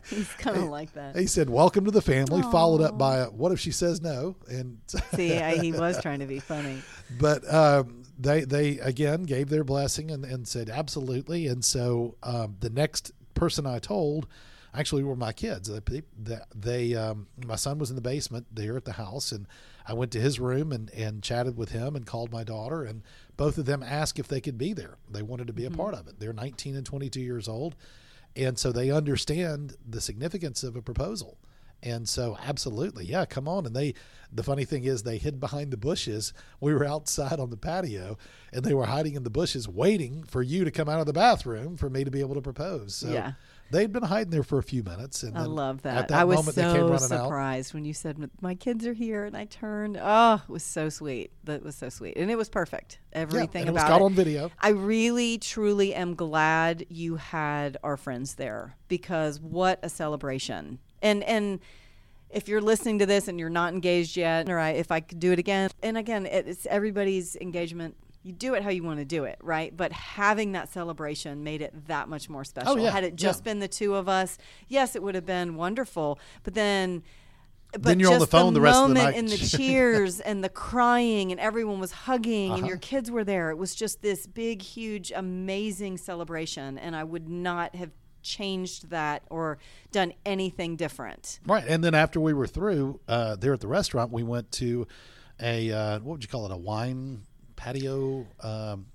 He's 0.08 0.28
kind 0.34 0.56
of 0.56 0.64
like 0.68 0.92
that. 0.92 1.16
He 1.16 1.26
said, 1.26 1.50
"Welcome 1.50 1.84
to 1.86 1.90
the 1.90 2.00
family." 2.00 2.42
Followed 2.42 2.80
up 2.80 2.96
by, 2.96 3.24
"What 3.24 3.50
if 3.50 3.58
she 3.58 3.72
says 3.72 4.00
no?" 4.00 4.36
And 4.48 4.78
See, 5.16 5.36
I, 5.36 5.56
he 5.56 5.72
was 5.72 6.00
trying 6.00 6.20
to 6.20 6.26
be 6.26 6.38
funny. 6.38 6.80
but 7.18 7.42
um, 7.52 8.04
they 8.16 8.42
they 8.44 8.78
again 8.78 9.24
gave 9.24 9.48
their 9.48 9.64
blessing 9.64 10.12
and, 10.12 10.24
and 10.24 10.46
said 10.46 10.70
absolutely. 10.70 11.48
And 11.48 11.64
so 11.64 12.14
um, 12.22 12.56
the 12.60 12.70
next 12.70 13.10
person 13.34 13.66
I 13.66 13.80
told 13.80 14.28
actually 14.74 15.02
were 15.02 15.16
my 15.16 15.32
kids. 15.32 15.68
They, 15.68 16.02
they, 16.18 16.38
they 16.54 16.94
um, 16.94 17.26
my 17.46 17.56
son 17.56 17.78
was 17.78 17.90
in 17.90 17.96
the 17.96 18.02
basement 18.02 18.46
there 18.52 18.76
at 18.76 18.84
the 18.84 18.92
house, 18.92 19.32
and 19.32 19.46
I 19.86 19.94
went 19.94 20.12
to 20.12 20.20
his 20.20 20.40
room 20.40 20.72
and 20.72 20.90
and 20.90 21.22
chatted 21.22 21.56
with 21.56 21.70
him 21.70 21.96
and 21.96 22.06
called 22.06 22.32
my 22.32 22.44
daughter, 22.44 22.82
and 22.82 23.02
both 23.36 23.58
of 23.58 23.66
them 23.66 23.82
asked 23.82 24.18
if 24.18 24.28
they 24.28 24.40
could 24.40 24.58
be 24.58 24.72
there. 24.72 24.96
They 25.10 25.22
wanted 25.22 25.46
to 25.48 25.52
be 25.52 25.64
a 25.64 25.70
part 25.70 25.94
of 25.94 26.06
it. 26.08 26.18
They're 26.18 26.32
19 26.32 26.76
and 26.76 26.86
22 26.86 27.20
years 27.20 27.48
old, 27.48 27.76
and 28.36 28.58
so 28.58 28.72
they 28.72 28.90
understand 28.90 29.76
the 29.88 30.00
significance 30.00 30.62
of 30.62 30.76
a 30.76 30.82
proposal. 30.82 31.38
And 31.84 32.08
so, 32.08 32.38
absolutely, 32.40 33.06
yeah, 33.06 33.24
come 33.24 33.48
on. 33.48 33.66
And 33.66 33.74
they, 33.74 33.94
the 34.32 34.44
funny 34.44 34.64
thing 34.64 34.84
is, 34.84 35.02
they 35.02 35.18
hid 35.18 35.40
behind 35.40 35.72
the 35.72 35.76
bushes. 35.76 36.32
We 36.60 36.72
were 36.72 36.84
outside 36.84 37.40
on 37.40 37.50
the 37.50 37.56
patio, 37.56 38.18
and 38.52 38.64
they 38.64 38.72
were 38.72 38.86
hiding 38.86 39.16
in 39.16 39.24
the 39.24 39.30
bushes, 39.30 39.68
waiting 39.68 40.22
for 40.22 40.42
you 40.42 40.64
to 40.64 40.70
come 40.70 40.88
out 40.88 41.00
of 41.00 41.06
the 41.06 41.12
bathroom 41.12 41.76
for 41.76 41.90
me 41.90 42.04
to 42.04 42.10
be 42.10 42.20
able 42.20 42.36
to 42.36 42.40
propose. 42.40 42.94
So 42.94 43.08
Yeah. 43.08 43.32
They'd 43.72 43.90
been 43.92 44.04
hiding 44.04 44.30
there 44.30 44.42
for 44.44 44.58
a 44.58 44.62
few 44.62 44.82
minutes. 44.84 45.22
And 45.24 45.36
I 45.36 45.42
love 45.44 45.82
that. 45.82 45.96
At 45.96 46.08
that 46.08 46.18
I 46.20 46.24
was 46.24 46.36
moment, 46.36 46.56
they 46.56 46.62
came 46.62 46.72
so 46.72 46.80
running 46.82 46.92
out. 46.92 47.24
surprised 47.24 47.74
when 47.74 47.84
you 47.84 47.94
said 47.94 48.30
my 48.40 48.54
kids 48.54 48.86
are 48.86 48.92
here, 48.92 49.24
and 49.24 49.36
I 49.36 49.46
turned. 49.46 49.98
Oh, 50.00 50.40
it 50.46 50.52
was 50.52 50.62
so 50.62 50.88
sweet. 50.88 51.32
That 51.44 51.64
was 51.64 51.74
so 51.74 51.88
sweet, 51.88 52.16
and 52.16 52.30
it 52.30 52.36
was 52.36 52.48
perfect. 52.48 52.98
Yeah, 53.12 53.20
Everything 53.22 53.66
it 53.66 53.72
was 53.72 53.82
about 53.82 53.88
caught 53.90 54.00
it. 54.02 54.04
on 54.04 54.14
video. 54.14 54.50
I 54.60 54.68
really, 54.68 55.38
truly 55.38 55.94
am 55.94 56.14
glad 56.14 56.86
you 56.88 57.16
had 57.16 57.78
our 57.82 57.96
friends 57.96 58.34
there 58.36 58.76
because 58.88 59.40
what 59.40 59.80
a 59.82 59.88
celebration. 59.88 60.78
And 61.00 61.24
and 61.24 61.58
if 62.30 62.48
you're 62.48 62.60
listening 62.62 62.98
to 63.00 63.06
this 63.06 63.28
and 63.28 63.38
you're 63.40 63.50
not 63.50 63.74
engaged 63.74 64.16
yet, 64.16 64.48
or 64.48 64.58
I, 64.58 64.70
if 64.70 64.90
I 64.90 65.00
could 65.00 65.18
do 65.20 65.32
it 65.32 65.38
again, 65.38 65.70
and 65.82 65.98
again, 65.98 66.26
it's 66.26 66.66
everybody's 66.66 67.36
engagement. 67.36 67.96
You 68.22 68.32
do 68.32 68.54
it 68.54 68.62
how 68.62 68.70
you 68.70 68.82
want 68.84 68.98
to 69.00 69.04
do 69.04 69.24
it, 69.24 69.38
right? 69.42 69.76
But 69.76 69.90
having 69.92 70.52
that 70.52 70.72
celebration 70.72 71.42
made 71.42 71.60
it 71.60 71.88
that 71.88 72.08
much 72.08 72.28
more 72.30 72.44
special. 72.44 72.78
yeah, 72.78 72.90
Had 72.90 73.02
it 73.04 73.16
just 73.16 73.40
yeah. 73.40 73.44
been 73.50 73.58
the 73.58 73.68
two 73.68 73.94
of 73.96 74.08
us, 74.08 74.38
yes, 74.68 74.94
it 74.94 75.02
would 75.02 75.14
have 75.16 75.26
been 75.26 75.56
wonderful. 75.56 76.18
But 76.44 76.54
then 76.54 77.02
but 77.72 77.84
Then 77.84 78.00
you're 78.00 78.10
on 78.12 78.18
the 78.18 78.26
just 78.26 78.30
phone 78.30 78.52
the 78.52 78.60
rest 78.60 78.76
of 78.76 78.88
the 78.90 78.94
moment 78.94 79.14
night. 79.16 79.18
and 79.18 79.28
the 79.30 79.38
cheers 79.56 80.20
and 80.20 80.44
the 80.44 80.50
crying 80.50 81.32
and 81.32 81.40
everyone 81.40 81.80
was 81.80 81.90
hugging 81.90 82.50
and 82.52 82.58
Uh-huh. 82.60 82.68
your 82.68 82.76
kids 82.76 83.10
were 83.10 83.24
there. 83.24 83.50
It 83.50 83.56
was 83.56 83.74
just 83.74 84.02
this 84.02 84.26
big, 84.26 84.60
huge, 84.60 85.10
amazing 85.16 85.96
celebration, 85.96 86.76
and 86.76 86.94
I 86.94 87.02
would 87.02 87.30
not 87.30 87.74
have 87.74 87.90
changed 88.22 88.90
that 88.90 89.22
or 89.30 89.56
done 89.90 90.12
anything 90.26 90.76
different. 90.76 91.40
Right. 91.46 91.64
And 91.66 91.82
then 91.82 91.94
after 91.94 92.20
we 92.20 92.34
were 92.34 92.46
through 92.46 93.00
uh, 93.08 93.36
there 93.36 93.54
at 93.54 93.60
the 93.60 93.68
restaurant, 93.68 94.12
we 94.12 94.22
went 94.22 94.52
to 94.52 94.86
a, 95.40 95.72
uh, 95.72 95.98
what 96.00 96.12
would 96.12 96.22
you 96.22 96.28
call 96.28 96.44
it, 96.44 96.52
a 96.52 96.56
wine 96.56 97.22
patio? 97.62 98.26
Um, 98.42 98.86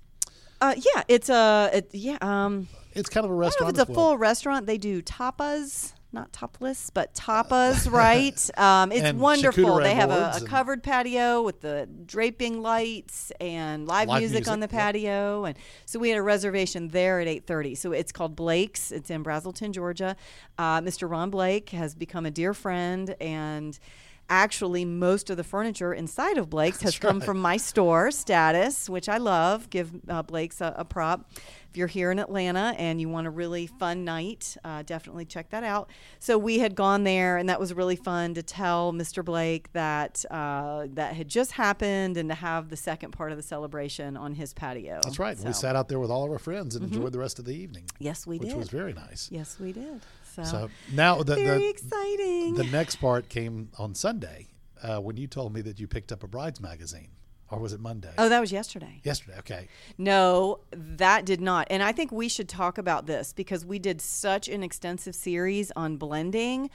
Uh, 0.60 0.74
yeah, 0.76 1.02
it's 1.08 1.28
a 1.28 1.70
it, 1.72 1.90
yeah. 1.92 2.18
Um, 2.20 2.68
it's 2.92 3.08
kind 3.08 3.24
of 3.24 3.30
a 3.30 3.34
I 3.34 3.36
don't 3.36 3.40
know 3.60 3.66
restaurant. 3.66 3.70
it's 3.78 3.88
a 3.88 3.92
well. 3.92 3.94
full 4.08 4.18
restaurant. 4.18 4.66
They 4.66 4.76
do 4.78 5.00
tapas. 5.02 5.92
not 6.12 6.32
topless, 6.32 6.90
but 6.90 7.14
tapas, 7.14 7.88
right? 8.04 8.58
Um, 8.58 8.90
it's 8.90 9.02
And 9.02 9.20
wonderful. 9.20 9.76
They 9.76 9.94
have 9.94 10.10
a, 10.10 10.32
a 10.36 10.46
covered 10.46 10.82
patio 10.82 11.42
with 11.42 11.60
the 11.60 11.86
draping 12.06 12.60
lights 12.62 13.30
and 13.40 13.86
live, 13.86 14.08
Live 14.08 14.20
music, 14.20 14.48
on 14.48 14.58
the 14.60 14.66
music, 14.66 14.72
yep. 14.72 14.80
patio, 14.94 15.44
and 15.44 15.56
so 15.86 15.98
we 16.00 16.08
had 16.08 16.18
a 16.18 16.22
reservation 16.22 16.88
there 16.88 17.20
at 17.20 17.28
eight 17.28 17.46
thirty. 17.46 17.74
So 17.76 17.92
it's 17.92 18.10
called 18.10 18.34
Blake's. 18.34 18.90
It's 18.90 19.10
in 19.10 19.22
Braselton, 19.22 19.70
Georgia. 19.72 20.16
Uh, 20.58 20.80
Mr. 20.80 21.08
Ron 21.08 21.30
Blake 21.30 21.68
has 21.70 21.94
become 21.94 22.26
a 22.26 22.30
dear 22.30 22.52
friend 22.54 23.14
and. 23.20 23.78
Actually, 24.30 24.84
most 24.84 25.30
of 25.30 25.36
the 25.38 25.44
furniture 25.44 25.94
inside 25.94 26.36
of 26.36 26.50
Blake's 26.50 26.82
has 26.82 26.98
come 26.98 27.20
from 27.20 27.38
my 27.40 27.56
store, 27.56 28.10
Status, 28.10 28.88
which 28.90 29.08
I 29.08 29.16
love. 29.16 29.70
Give 29.70 29.90
uh, 30.06 30.22
Blake's 30.22 30.60
a, 30.60 30.74
a 30.76 30.84
prop. 30.84 31.30
If 31.70 31.76
you're 31.76 31.86
here 31.86 32.10
in 32.10 32.18
Atlanta 32.18 32.74
and 32.78 32.98
you 33.00 33.08
want 33.10 33.26
a 33.26 33.30
really 33.30 33.66
fun 33.66 34.04
night, 34.04 34.56
uh, 34.64 34.82
definitely 34.84 35.26
check 35.26 35.50
that 35.50 35.64
out. 35.64 35.90
So 36.18 36.36
we 36.38 36.58
had 36.58 36.74
gone 36.74 37.04
there, 37.04 37.36
and 37.38 37.48
that 37.48 37.58
was 37.60 37.72
really 37.74 37.96
fun 37.96 38.34
to 38.34 38.42
tell 38.42 38.92
Mr. 38.92 39.24
Blake 39.24 39.72
that 39.72 40.24
uh, 40.30 40.86
that 40.94 41.14
had 41.14 41.28
just 41.28 41.52
happened, 41.52 42.16
and 42.18 42.28
to 42.28 42.34
have 42.34 42.68
the 42.68 42.76
second 42.76 43.12
part 43.12 43.30
of 43.32 43.38
the 43.38 43.42
celebration 43.42 44.16
on 44.16 44.34
his 44.34 44.52
patio. 44.52 45.00
That's 45.04 45.18
right. 45.18 45.36
We 45.36 45.42
So- 45.42 45.48
Mm-hmm. 45.48 45.52
sat 45.54 45.74
out 45.76 45.88
there 45.88 45.98
with 46.00 46.10
all 46.10 46.24
of 46.24 46.30
our 46.30 46.38
friends 46.38 46.76
and 46.76 46.84
enjoyed 46.84 47.12
the 47.12 47.18
rest 47.18 47.38
of 47.38 47.44
the 47.46 47.52
evening. 47.54 47.84
Yes, 47.98 48.26
we 48.26 48.38
which 48.38 48.48
did. 48.48 48.56
Which 48.56 48.60
was 48.64 48.70
very 48.70 48.92
nice. 48.92 49.28
Yes, 49.32 49.58
we 49.58 49.72
did. 49.72 50.00
So, 50.44 50.50
So 50.50 50.70
now 50.92 51.22
the 51.22 51.36
very 51.36 51.58
the, 51.58 51.68
exciting. 51.68 52.54
the 52.54 52.64
next 52.64 52.96
part 52.96 53.28
came 53.28 53.70
on 53.78 53.94
Sunday 53.94 54.48
uh, 54.82 54.98
when 55.00 55.16
you 55.16 55.26
told 55.26 55.52
me 55.52 55.60
that 55.62 55.78
you 55.80 55.86
picked 55.86 56.12
up 56.12 56.22
a 56.22 56.28
brides 56.28 56.60
magazine, 56.60 57.08
or 57.50 57.58
was 57.58 57.72
it 57.72 57.80
Monday? 57.80 58.12
oh, 58.18 58.28
that 58.28 58.40
was 58.40 58.52
yesterday. 58.52 59.00
Yesterday. 59.04 59.38
Okay. 59.38 59.68
No, 59.96 60.60
that 60.70 61.24
did 61.24 61.40
not. 61.40 61.66
And 61.70 61.82
I 61.82 61.92
think 61.92 62.12
we 62.12 62.28
should 62.28 62.48
talk 62.48 62.78
about 62.78 63.06
this 63.06 63.32
because 63.32 63.64
we 63.64 63.78
did 63.78 64.00
such 64.00 64.48
an 64.48 64.62
extensive 64.62 65.14
series 65.14 65.70
on 65.76 65.96
blending. 65.96 66.70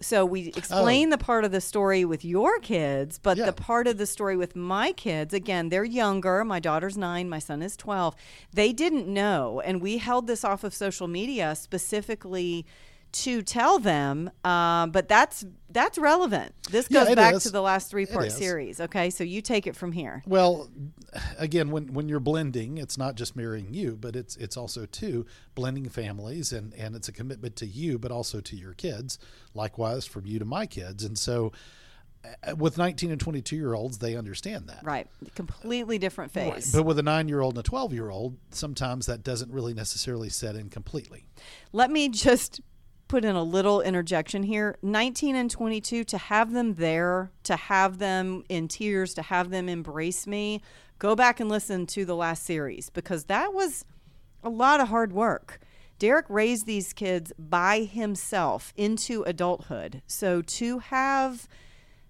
So 0.00 0.24
we 0.26 0.48
explained 0.56 1.12
the 1.12 1.18
part 1.18 1.44
of 1.44 1.52
the 1.52 1.60
story 1.60 2.04
with 2.04 2.24
your 2.24 2.58
kids, 2.58 3.18
but 3.18 3.36
Yeah. 3.36 3.46
the 3.46 3.52
part 3.52 3.86
of 3.86 3.98
the 3.98 4.06
story 4.06 4.36
with 4.36 4.56
my 4.56 4.90
kids, 4.92 5.32
again, 5.32 5.68
they're 5.68 5.84
younger. 5.84 6.44
My 6.44 6.58
daughter's 6.58 6.96
nine, 6.96 7.28
my 7.28 7.38
son 7.38 7.62
is 7.62 7.76
12. 7.76 8.16
They 8.52 8.72
didn't 8.72 9.06
know. 9.06 9.60
And 9.60 9.80
we 9.80 9.98
held 9.98 10.26
this 10.26 10.42
off 10.44 10.64
of 10.64 10.74
social 10.74 11.06
media 11.06 11.54
specifically 11.54 12.66
to 13.12 13.42
tell 13.42 13.78
them 13.78 14.30
um, 14.44 14.90
but 14.90 15.08
that's 15.08 15.44
that's 15.70 15.98
relevant 15.98 16.54
this 16.70 16.88
goes 16.88 17.08
it 17.08 17.16
back 17.16 17.34
is. 17.34 17.42
to 17.44 17.50
the 17.50 17.60
last 17.62 17.90
three 17.90 18.06
part 18.06 18.30
series 18.32 18.80
okay 18.80 19.10
so 19.10 19.22
you 19.24 19.40
take 19.42 19.66
it 19.66 19.76
from 19.76 19.92
here 19.92 20.22
Well, 20.26 20.70
again, 21.38 21.70
when 21.70 21.92
when 21.92 22.08
you're 22.08 22.20
blending, 22.20 22.78
it's 22.78 22.96
not 22.96 23.14
just 23.14 23.36
marrying 23.36 23.72
you, 23.74 23.96
but 24.00 24.16
it's 24.16 24.36
it's 24.36 24.56
also 24.56 24.86
too 24.86 25.26
blending 25.54 25.88
families, 25.88 26.52
and 26.52 26.72
and 26.74 26.94
it's 26.96 27.08
a 27.08 27.12
commitment 27.12 27.56
to 27.56 27.66
you, 27.66 27.98
but 27.98 28.10
also 28.10 28.40
to 28.40 28.56
your 28.56 28.72
kids. 28.74 29.18
Likewise, 29.54 30.06
from 30.06 30.26
you 30.26 30.38
to 30.38 30.44
my 30.44 30.66
kids, 30.66 31.04
and 31.04 31.18
so. 31.18 31.52
uh, 32.46 32.54
With 32.56 32.78
19 32.78 33.10
and 33.10 33.20
22 33.20 33.56
year 33.56 33.74
olds, 33.74 33.98
they 33.98 34.14
understand 34.16 34.68
that. 34.68 34.80
right 34.84 35.08
completely 35.34 35.98
different 35.98 36.32
phase 36.32 36.70
But 36.72 36.84
with 36.84 36.98
a 36.98 37.02
nine 37.02 37.28
year 37.28 37.40
old 37.40 37.54
and 37.56 37.66
a 37.66 37.68
12 37.68 37.92
year 37.92 38.10
old, 38.10 38.36
sometimes 38.50 39.06
that 39.06 39.22
doesn't 39.24 39.50
really 39.52 39.74
necessarily 39.74 40.28
set 40.28 40.54
in 40.54 40.68
completely. 40.70 41.26
Let 41.72 41.90
me 41.90 42.08
just 42.08 42.60
put 43.12 43.26
in 43.26 43.36
a 43.36 43.42
little 43.42 43.82
interjection 43.82 44.42
here. 44.42 44.78
19 44.80 45.36
and 45.36 45.50
22 45.50 46.02
to 46.02 46.16
have 46.16 46.50
them 46.54 46.76
there, 46.76 47.30
to 47.42 47.54
have 47.56 47.98
them 47.98 48.42
in 48.48 48.66
tears, 48.68 49.12
to 49.12 49.20
have 49.20 49.50
them 49.50 49.68
embrace 49.68 50.26
me. 50.26 50.62
Go 50.98 51.14
back 51.14 51.38
and 51.38 51.50
listen 51.50 51.84
to 51.88 52.06
the 52.06 52.16
last 52.16 52.42
series 52.42 52.88
because 52.88 53.24
that 53.24 53.52
was 53.52 53.84
a 54.42 54.48
lot 54.48 54.80
of 54.80 54.88
hard 54.88 55.12
work. 55.12 55.60
Derek 55.98 56.24
raised 56.30 56.64
these 56.64 56.94
kids 56.94 57.34
by 57.38 57.80
himself 57.80 58.72
into 58.78 59.24
adulthood. 59.24 60.00
So 60.06 60.40
to 60.40 60.78
have 60.78 61.46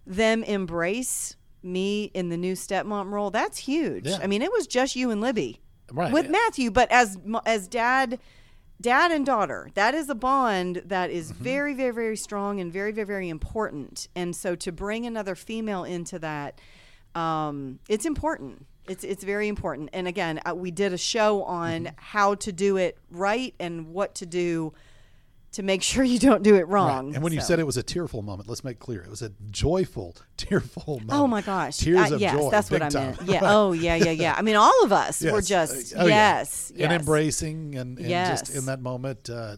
them 0.06 0.44
embrace 0.44 1.34
me 1.64 2.12
in 2.14 2.28
the 2.28 2.36
new 2.36 2.54
stepmom 2.54 3.10
role, 3.10 3.32
that's 3.32 3.58
huge. 3.58 4.06
Yeah. 4.06 4.20
I 4.22 4.28
mean, 4.28 4.40
it 4.40 4.52
was 4.52 4.68
just 4.68 4.94
you 4.94 5.10
and 5.10 5.20
Libby 5.20 5.60
Right. 5.90 6.12
with 6.12 6.30
Matthew, 6.30 6.70
but 6.70 6.92
as 6.92 7.18
as 7.44 7.66
dad, 7.66 8.20
dad 8.82 9.10
and 9.12 9.24
daughter, 9.24 9.70
that 9.74 9.94
is 9.94 10.08
a 10.10 10.14
bond 10.14 10.82
that 10.86 11.10
is 11.10 11.32
Mm-hmm. 11.32 11.44
very, 11.44 11.74
very, 11.74 11.92
very 11.94 12.16
strong 12.16 12.60
and 12.60 12.72
very, 12.72 12.92
very, 12.92 13.06
very 13.06 13.28
important. 13.28 14.08
And 14.14 14.34
so 14.36 14.54
to 14.56 14.72
bring 14.72 15.06
another 15.06 15.34
female 15.34 15.84
into 15.84 16.18
that, 16.18 16.58
um, 17.14 17.78
it's 17.88 18.04
important. 18.04 18.66
It's 18.88 19.04
it's 19.04 19.22
very 19.24 19.46
important. 19.48 19.90
And 19.92 20.08
again, 20.08 20.40
uh, 20.44 20.54
we 20.54 20.70
did 20.72 20.92
a 20.92 20.98
show 20.98 21.44
on 21.44 21.84
Mm-hmm. 21.84 21.94
how 21.96 22.34
to 22.36 22.52
do 22.52 22.76
it 22.76 22.98
right 23.10 23.54
and 23.60 23.88
what 23.94 24.14
to 24.16 24.26
do 24.26 24.72
to 25.52 25.62
make 25.62 25.82
sure 25.82 26.02
you 26.02 26.18
don't 26.18 26.42
do 26.42 26.54
it 26.56 26.66
wrong. 26.68 27.14
And 27.14 27.22
when 27.22 27.32
you 27.32 27.40
said 27.40 27.58
it 27.58 27.66
was 27.66 27.76
a 27.76 27.82
tearful 27.82 28.22
moment, 28.22 28.48
let's 28.48 28.64
make 28.64 28.78
clear 28.78 29.02
it 29.02 29.10
was 29.10 29.22
a 29.22 29.30
joyful, 29.50 30.16
tearful 30.36 31.00
moment. 31.00 31.10
Oh 31.12 31.26
my 31.26 31.42
gosh! 31.42 31.76
Tears 31.76 32.10
Uh, 32.10 32.14
of 32.16 32.20
yes, 32.20 32.34
joy. 32.34 32.50
that's 32.50 32.70
what 32.70 32.82
I 32.82 32.88
time. 32.88 33.16
meant. 33.16 33.22
Yeah. 33.28 33.40
Oh, 33.44 33.72
yeah, 33.72 33.94
yeah, 33.96 34.10
yeah. 34.10 34.34
I 34.36 34.42
mean, 34.42 34.56
all 34.56 34.84
of 34.84 34.92
us 34.92 35.22
were 35.22 35.42
just 35.42 35.94
Oh, 35.96 36.06
yeah. 36.06 36.38
yes, 36.38 36.72
and 36.78 36.92
embracing 36.92 37.76
and, 37.76 37.98
and 37.98 38.08
just 38.08 38.54
in 38.54 38.64
that 38.66 38.80
moment, 38.80 39.28
uh, 39.30 39.56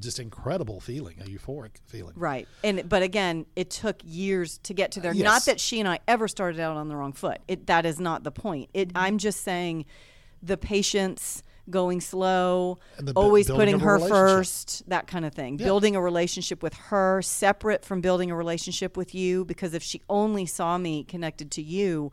just 0.00 0.18
incredible 0.18 0.80
feeling, 0.80 1.16
a 1.20 1.24
euphoric 1.24 1.76
feeling. 1.86 2.14
Right. 2.16 2.48
And 2.64 2.88
but 2.88 3.02
again, 3.02 3.46
it 3.54 3.70
took 3.70 4.00
years 4.04 4.58
to 4.64 4.74
get 4.74 4.90
to 4.92 5.00
there. 5.00 5.14
Not 5.14 5.22
Yes. 5.22 5.44
that 5.44 5.60
she 5.60 5.78
and 5.78 5.88
I 5.88 6.00
ever 6.08 6.26
started 6.26 6.60
out 6.60 6.76
on 6.76 6.88
the 6.88 6.96
wrong 6.96 7.12
foot. 7.12 7.38
It 7.46 7.68
that 7.68 7.86
is 7.86 8.00
not 8.00 8.24
the 8.24 8.32
point. 8.32 8.70
It 8.74 8.90
I'm 8.96 9.18
just 9.18 9.42
saying 9.42 9.84
the 10.42 10.56
patience 10.56 11.42
going 11.70 12.00
slow, 12.00 12.78
bu- 13.00 13.12
always 13.16 13.50
putting 13.50 13.80
her 13.80 13.98
first, 13.98 14.88
that 14.88 15.06
kind 15.06 15.24
of 15.24 15.34
thing. 15.34 15.58
Yeah. 15.58 15.66
Building 15.66 15.96
a 15.96 16.00
relationship 16.02 16.62
with 16.62 16.74
her 16.74 17.22
separate 17.22 17.84
from 17.84 18.00
building 18.00 18.30
a 18.30 18.36
relationship 18.36 18.96
with 18.96 19.14
you 19.14 19.44
because 19.44 19.74
if 19.74 19.82
she 19.82 20.02
only 20.08 20.46
saw 20.46 20.76
me 20.78 21.04
connected 21.04 21.50
to 21.52 21.62
you, 21.62 22.12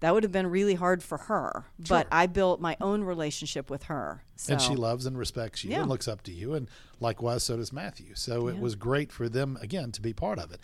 that 0.00 0.12
would 0.12 0.22
have 0.22 0.32
been 0.32 0.48
really 0.48 0.74
hard 0.74 1.02
for 1.02 1.16
her. 1.18 1.64
But 1.88 2.06
I 2.12 2.26
built 2.26 2.60
my 2.60 2.76
own 2.80 3.04
relationship 3.04 3.70
with 3.70 3.84
her. 3.84 4.22
So. 4.36 4.52
And 4.52 4.60
she 4.62 4.74
loves 4.74 5.06
and 5.06 5.16
respects 5.16 5.64
you 5.64 5.70
Yeah. 5.70 5.80
and 5.80 5.88
looks 5.88 6.06
up 6.08 6.22
to 6.24 6.32
you. 6.32 6.54
And 6.54 6.68
likewise, 7.00 7.42
so 7.44 7.56
does 7.56 7.72
Matthew. 7.72 8.14
So 8.14 8.48
it 8.48 8.58
was 8.58 8.74
great 8.74 9.10
for 9.12 9.28
them, 9.28 9.56
again, 9.62 9.92
to 9.92 10.02
be 10.02 10.12
part 10.12 10.38
of 10.38 10.52
it. 10.52 10.60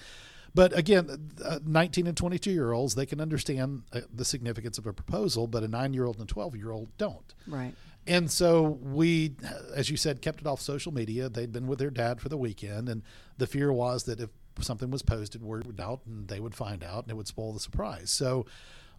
But 0.52 0.76
again, 0.76 1.30
uh, 1.44 1.60
19 1.64 2.08
and 2.08 2.16
22 2.16 2.50
year 2.50 2.72
olds, 2.72 2.96
they 2.96 3.06
can 3.06 3.20
understand 3.20 3.84
uh, 3.92 4.00
the 4.12 4.24
significance 4.24 4.78
of 4.78 4.86
a 4.86 4.92
proposal, 4.92 5.46
but 5.46 5.62
a 5.62 5.68
nine 5.68 5.94
year 5.94 6.04
old 6.06 6.16
and 6.18 6.28
a 6.28 6.32
12 6.32 6.56
year 6.56 6.72
old 6.72 6.88
don't. 6.98 7.34
Right. 7.46 7.72
And 8.06 8.30
so 8.30 8.62
we, 8.62 9.36
as 9.74 9.90
you 9.90 9.96
said, 9.96 10.22
kept 10.22 10.40
it 10.40 10.46
off 10.46 10.60
social 10.60 10.92
media. 10.92 11.28
They'd 11.28 11.52
been 11.52 11.66
with 11.66 11.78
their 11.78 11.90
dad 11.90 12.20
for 12.20 12.28
the 12.28 12.38
weekend, 12.38 12.88
and 12.88 13.02
the 13.38 13.46
fear 13.46 13.72
was 13.72 14.04
that 14.04 14.20
if 14.20 14.30
something 14.60 14.90
was 14.90 15.02
posted, 15.02 15.42
word 15.42 15.66
would 15.66 15.80
out, 15.80 16.00
and 16.06 16.28
they 16.28 16.40
would 16.40 16.54
find 16.54 16.82
out, 16.82 17.04
and 17.04 17.10
it 17.10 17.14
would 17.14 17.28
spoil 17.28 17.52
the 17.52 17.60
surprise. 17.60 18.10
So 18.10 18.46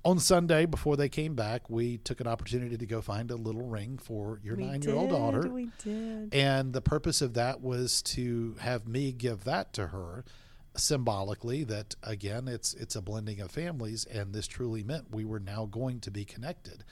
on 0.03 0.19
Sunday, 0.19 0.65
before 0.65 0.97
they 0.97 1.09
came 1.09 1.35
back, 1.35 1.69
we 1.69 1.97
took 1.97 2.21
an 2.21 2.27
opportunity 2.27 2.77
to 2.77 2.85
go 2.85 3.01
find 3.01 3.29
a 3.31 3.35
little 3.35 3.63
ring 3.63 3.99
for 4.01 4.39
your 4.43 4.55
We 4.55 4.65
nine-year-old 4.65 5.09
did, 5.09 5.15
daughter. 5.15 5.49
We 5.49 5.69
did. 5.83 6.33
And 6.33 6.73
the 6.73 6.81
purpose 6.81 7.21
of 7.21 7.33
that 7.35 7.61
was 7.61 8.01
to 8.03 8.55
have 8.59 8.87
me 8.87 9.11
give 9.11 9.43
that 9.43 9.73
to 9.73 9.87
her 9.87 10.25
symbolically 10.73 11.65
that 11.65 11.95
again 12.01 12.47
it's 12.47 12.73
it's 12.75 12.95
a 12.95 13.01
blending 13.01 13.41
of 13.41 13.51
families 13.51 14.05
and 14.05 14.33
this 14.33 14.47
truly 14.47 14.81
meant 14.81 15.11
we 15.11 15.25
were 15.25 15.37
now 15.37 15.65
going 15.65 15.99
to 15.99 16.09
be 16.09 16.23
connected. 16.23 16.85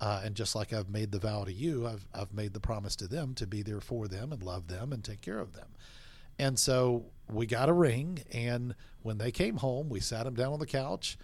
Uh, 0.00 0.20
and 0.24 0.34
just 0.34 0.54
like 0.54 0.72
I've 0.72 0.90
made 0.90 1.10
the 1.10 1.18
vow 1.18 1.44
to 1.44 1.52
you, 1.52 1.86
I've 1.86 2.06
I've 2.14 2.34
made 2.34 2.52
the 2.52 2.60
promise 2.60 2.96
to 2.96 3.08
them 3.08 3.34
to 3.34 3.46
be 3.46 3.62
there 3.62 3.80
for 3.80 4.08
them 4.08 4.32
and 4.32 4.42
love 4.42 4.68
them 4.68 4.92
and 4.92 5.02
take 5.02 5.20
care 5.20 5.38
of 5.38 5.54
them. 5.54 5.68
And 6.38 6.58
so 6.58 7.06
we 7.32 7.46
got 7.46 7.68
a 7.68 7.72
ring, 7.72 8.22
and 8.30 8.74
when 9.02 9.18
they 9.18 9.30
came 9.30 9.56
home, 9.56 9.88
we 9.88 10.00
sat 10.00 10.24
them 10.24 10.34
down 10.34 10.52
on 10.52 10.58
the 10.58 10.66
couch 10.66 11.16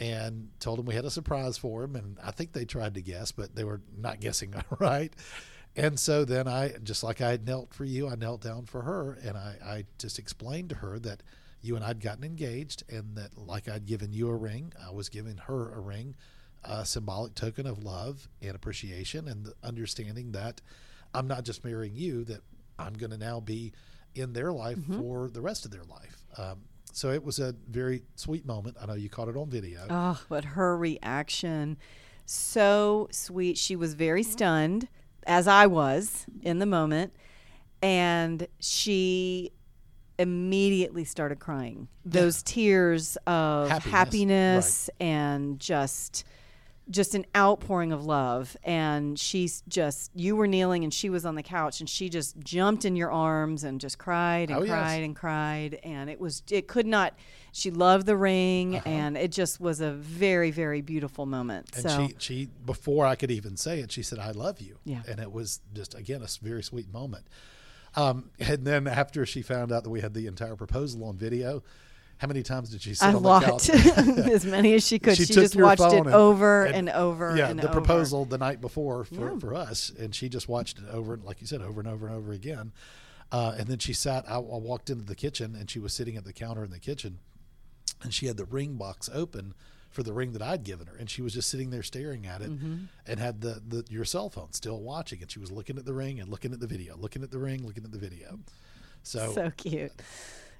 and 0.00 0.48
told 0.58 0.78
them 0.78 0.86
we 0.86 0.94
had 0.94 1.04
a 1.04 1.10
surprise 1.10 1.58
for 1.58 1.82
them. 1.82 1.96
And 1.96 2.18
I 2.24 2.30
think 2.30 2.52
they 2.52 2.64
tried 2.64 2.94
to 2.94 3.02
guess, 3.02 3.30
but 3.30 3.54
they 3.54 3.64
were 3.64 3.80
not 3.96 4.20
guessing 4.20 4.54
right. 4.78 5.12
And 5.76 5.98
so 5.98 6.24
then 6.24 6.46
I, 6.46 6.74
just 6.82 7.02
like 7.02 7.20
I 7.20 7.30
had 7.30 7.46
knelt 7.46 7.74
for 7.74 7.84
you, 7.84 8.08
I 8.08 8.14
knelt 8.14 8.40
down 8.40 8.64
for 8.66 8.82
her, 8.82 9.18
and 9.22 9.36
I, 9.36 9.56
I 9.64 9.84
just 9.98 10.18
explained 10.18 10.68
to 10.70 10.76
her 10.76 10.98
that 11.00 11.22
you 11.60 11.76
and 11.76 11.84
I'd 11.84 12.00
gotten 12.00 12.24
engaged, 12.24 12.84
and 12.88 13.16
that 13.16 13.36
like 13.36 13.68
I'd 13.68 13.86
given 13.86 14.12
you 14.12 14.28
a 14.28 14.36
ring, 14.36 14.72
I 14.86 14.92
was 14.92 15.08
giving 15.08 15.36
her 15.36 15.72
a 15.72 15.80
ring, 15.80 16.14
a 16.64 16.84
symbolic 16.84 17.34
token 17.34 17.66
of 17.66 17.82
love 17.82 18.28
and 18.42 18.54
appreciation, 18.54 19.28
and 19.28 19.46
the 19.46 19.54
understanding 19.62 20.32
that 20.32 20.60
I'm 21.12 21.26
not 21.26 21.44
just 21.44 21.64
marrying 21.64 21.94
you, 21.94 22.24
that 22.24 22.40
I'm 22.78 22.94
going 22.94 23.10
to 23.10 23.18
now 23.18 23.40
be 23.40 23.72
in 24.14 24.32
their 24.32 24.52
life 24.52 24.78
mm-hmm. 24.78 25.00
for 25.00 25.28
the 25.28 25.40
rest 25.40 25.64
of 25.64 25.70
their 25.70 25.84
life. 25.84 26.24
Um, 26.38 26.62
so 26.92 27.10
it 27.10 27.24
was 27.24 27.38
a 27.38 27.54
very 27.68 28.02
sweet 28.14 28.46
moment. 28.46 28.76
I 28.80 28.86
know 28.86 28.94
you 28.94 29.08
caught 29.08 29.28
it 29.28 29.36
on 29.36 29.50
video. 29.50 29.80
Ah, 29.90 30.18
oh, 30.20 30.26
but 30.28 30.44
her 30.44 30.76
reaction, 30.76 31.76
so 32.24 33.08
sweet. 33.10 33.58
She 33.58 33.76
was 33.76 33.94
very 33.94 34.22
mm-hmm. 34.22 34.30
stunned, 34.30 34.88
as 35.26 35.48
I 35.48 35.66
was 35.66 36.26
in 36.42 36.58
the 36.58 36.66
moment, 36.66 37.14
and 37.82 38.46
she 38.60 39.52
immediately 40.18 41.04
started 41.04 41.40
crying. 41.40 41.88
Those 42.04 42.42
tears 42.42 43.16
of 43.26 43.68
Happiness, 43.68 43.90
happiness, 43.90 44.90
and 45.00 45.58
just 45.58 46.24
just 46.90 47.14
an 47.14 47.24
outpouring 47.34 47.92
of 47.92 48.04
love 48.04 48.56
and 48.62 49.18
she's 49.18 49.62
just 49.66 50.10
you 50.14 50.36
were 50.36 50.46
kneeling 50.46 50.84
and 50.84 50.92
she 50.92 51.08
was 51.08 51.24
on 51.24 51.34
the 51.34 51.42
couch 51.42 51.80
and 51.80 51.88
she 51.88 52.10
just 52.10 52.38
jumped 52.40 52.84
in 52.84 52.94
your 52.94 53.10
arms 53.10 53.64
and 53.64 53.80
just 53.80 53.96
cried 53.96 54.50
and 54.50 54.58
Oh, 54.58 54.62
yes. 54.62 54.68
cried 54.70 55.02
and 55.02 55.16
cried 55.16 55.78
and 55.82 56.10
it 56.10 56.20
was 56.20 56.42
it 56.50 56.68
could 56.68 56.86
not 56.86 57.14
she 57.52 57.70
loved 57.70 58.04
the 58.04 58.16
ring 58.18 58.76
Uh-huh. 58.76 58.86
and 58.88 59.16
it 59.16 59.32
just 59.32 59.60
was 59.60 59.80
a 59.80 59.92
very 59.92 60.50
very 60.50 60.82
beautiful 60.82 61.24
moment 61.24 61.70
And 61.74 61.90
so 61.90 62.06
she, 62.08 62.14
she, 62.18 62.48
before 62.66 63.06
I 63.06 63.14
could 63.14 63.30
even 63.30 63.56
say 63.56 63.80
it, 63.80 63.90
she 63.90 64.02
said, 64.02 64.18
"I 64.18 64.32
love 64.32 64.60
you." 64.60 64.76
Yeah. 64.84 65.02
And 65.08 65.20
it 65.20 65.32
was 65.32 65.60
just 65.72 65.94
again 65.94 66.20
a 66.22 66.28
very 66.42 66.62
sweet 66.62 66.92
moment. 66.92 67.26
Um, 67.96 68.30
and 68.38 68.66
then 68.66 68.86
after 68.88 69.24
she 69.24 69.40
found 69.40 69.72
out 69.72 69.84
that 69.84 69.90
we 69.90 70.00
had 70.02 70.12
the 70.14 70.26
entire 70.26 70.56
proposal 70.56 71.04
on 71.04 71.16
video, 71.16 71.62
how 72.18 72.26
many 72.28 72.42
times 72.42 72.70
did 72.70 72.80
she 72.82 72.94
sit 72.94 73.04
a 73.06 73.16
on 73.16 73.22
lot 73.22 73.42
the 73.42 73.46
couch? 73.50 73.68
as 74.30 74.44
many 74.46 74.74
as 74.74 74.86
she 74.86 74.98
could 74.98 75.16
she, 75.16 75.26
took 75.26 75.34
just 75.42 75.56
watched 75.56 75.80
it 75.82 76.04
phone 76.04 76.12
over 76.12 76.64
and, 76.64 76.88
over 76.90 77.36
Yeah, 77.36 77.48
and 77.48 77.58
the 77.58 77.64
over. 77.64 77.72
proposal 77.80 78.24
the 78.24 78.38
night 78.38 78.60
before 78.60 79.04
for, 79.04 79.32
Yeah. 79.32 79.38
for 79.38 79.54
us, 79.54 79.90
and 79.98 80.14
she 80.14 80.28
just 80.28 80.48
watched 80.48 80.78
it 80.78 80.84
over, 80.90 81.14
and 81.14 81.24
like 81.24 81.40
you 81.40 81.46
said, 81.46 81.60
over 81.60 81.80
and 81.80 81.88
over 81.88 82.06
and 82.06 82.14
over 82.16 82.32
again. 82.32 82.72
Uh, 83.32 83.54
and 83.58 83.66
then 83.66 83.78
she 83.78 83.92
sat. 83.92 84.24
I, 84.28 84.34
I 84.36 84.38
walked 84.38 84.90
into 84.90 85.04
the 85.04 85.16
kitchen, 85.16 85.56
and 85.58 85.68
she 85.68 85.80
was 85.80 85.92
sitting 85.92 86.16
at 86.16 86.24
the 86.24 86.32
counter 86.32 86.62
in 86.62 86.70
the 86.70 86.78
kitchen, 86.78 87.18
and 88.02 88.14
she 88.14 88.26
had 88.26 88.36
the 88.36 88.44
ring 88.44 88.74
box 88.74 89.10
open 89.12 89.54
for 89.90 90.02
the 90.02 90.12
ring 90.12 90.32
that 90.32 90.42
I'd 90.42 90.62
given 90.64 90.86
her, 90.88 90.96
and 90.96 91.08
she 91.10 91.20
was 91.22 91.34
just 91.34 91.48
sitting 91.48 91.70
there 91.70 91.82
staring 91.82 92.26
at 92.26 92.42
it, 92.42 92.50
Mm-hmm. 92.50 92.76
and 93.06 93.20
had 93.20 93.40
the, 93.40 93.60
the 93.66 93.84
your 93.88 94.04
cell 94.04 94.28
phone 94.30 94.52
still 94.52 94.80
watching, 94.80 95.20
and 95.22 95.30
she 95.30 95.38
was 95.40 95.50
looking 95.50 95.78
at 95.78 95.84
the 95.84 95.94
ring 95.94 96.20
and 96.20 96.28
looking 96.28 96.52
at 96.52 96.60
the 96.60 96.66
video, 96.66 96.96
looking 96.96 97.22
at 97.22 97.30
the 97.30 97.38
ring, 97.38 97.64
looking 97.66 97.84
at 97.84 97.92
the 97.92 97.98
video. 97.98 98.38
So, 99.02 99.32
so 99.34 99.50
cute 99.56 99.92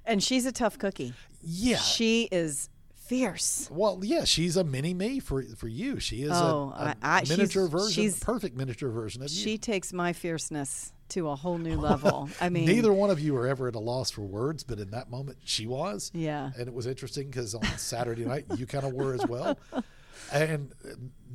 and 0.05 0.21
she's 0.23 0.45
a 0.45 0.51
tough 0.51 0.77
cookie 0.79 1.13
yeah, 1.41 1.77
she 1.77 2.27
is 2.31 2.69
fierce 2.95 3.69
Well, 3.71 3.99
yeah, 4.03 4.23
she's 4.23 4.57
a 4.57 4.63
mini 4.63 4.93
me 4.95 5.19
for 5.19 5.43
for 5.57 5.67
you. 5.67 5.99
She 5.99 6.23
is 6.23 6.31
Oh, 6.33 6.73
a, 6.75 6.81
a 6.85 6.95
I- 7.03 7.17
I- 7.17 7.19
she's- 7.23 7.29
miniature 7.37 7.67
version, 7.67 8.03
she's- 8.03 8.19
perfect 8.19 8.57
miniature 8.57 8.89
version 8.89 9.21
of 9.21 9.29
you. 9.29 9.35
she 9.35 9.57
takes 9.59 9.93
my 9.93 10.11
fierceness 10.13 10.91
to 11.09 11.29
a 11.29 11.35
whole 11.35 11.59
new 11.59 11.75
level 11.89 12.27
i 12.41 12.49
mean 12.49 12.65
Neither 12.65 12.91
one 12.91 13.11
of 13.11 13.19
you 13.19 13.35
were 13.35 13.45
ever 13.45 13.67
at 13.67 13.75
a 13.75 13.79
loss 13.79 14.09
for 14.09 14.21
words, 14.21 14.63
but 14.63 14.79
in 14.79 14.89
that 14.89 15.11
moment, 15.11 15.37
she 15.45 15.67
was. 15.67 16.09
Yeah. 16.15 16.49
and 16.57 16.67
it 16.67 16.73
was 16.73 16.87
interesting 16.87 17.27
because 17.29 17.53
on 17.53 17.63
Saturday 17.77 18.25
night, 18.25 18.45
you 18.57 18.65
kind 18.65 18.85
of 18.85 18.93
were 18.93 19.13
as 19.13 19.25
well. 19.27 19.57
And 20.31 20.73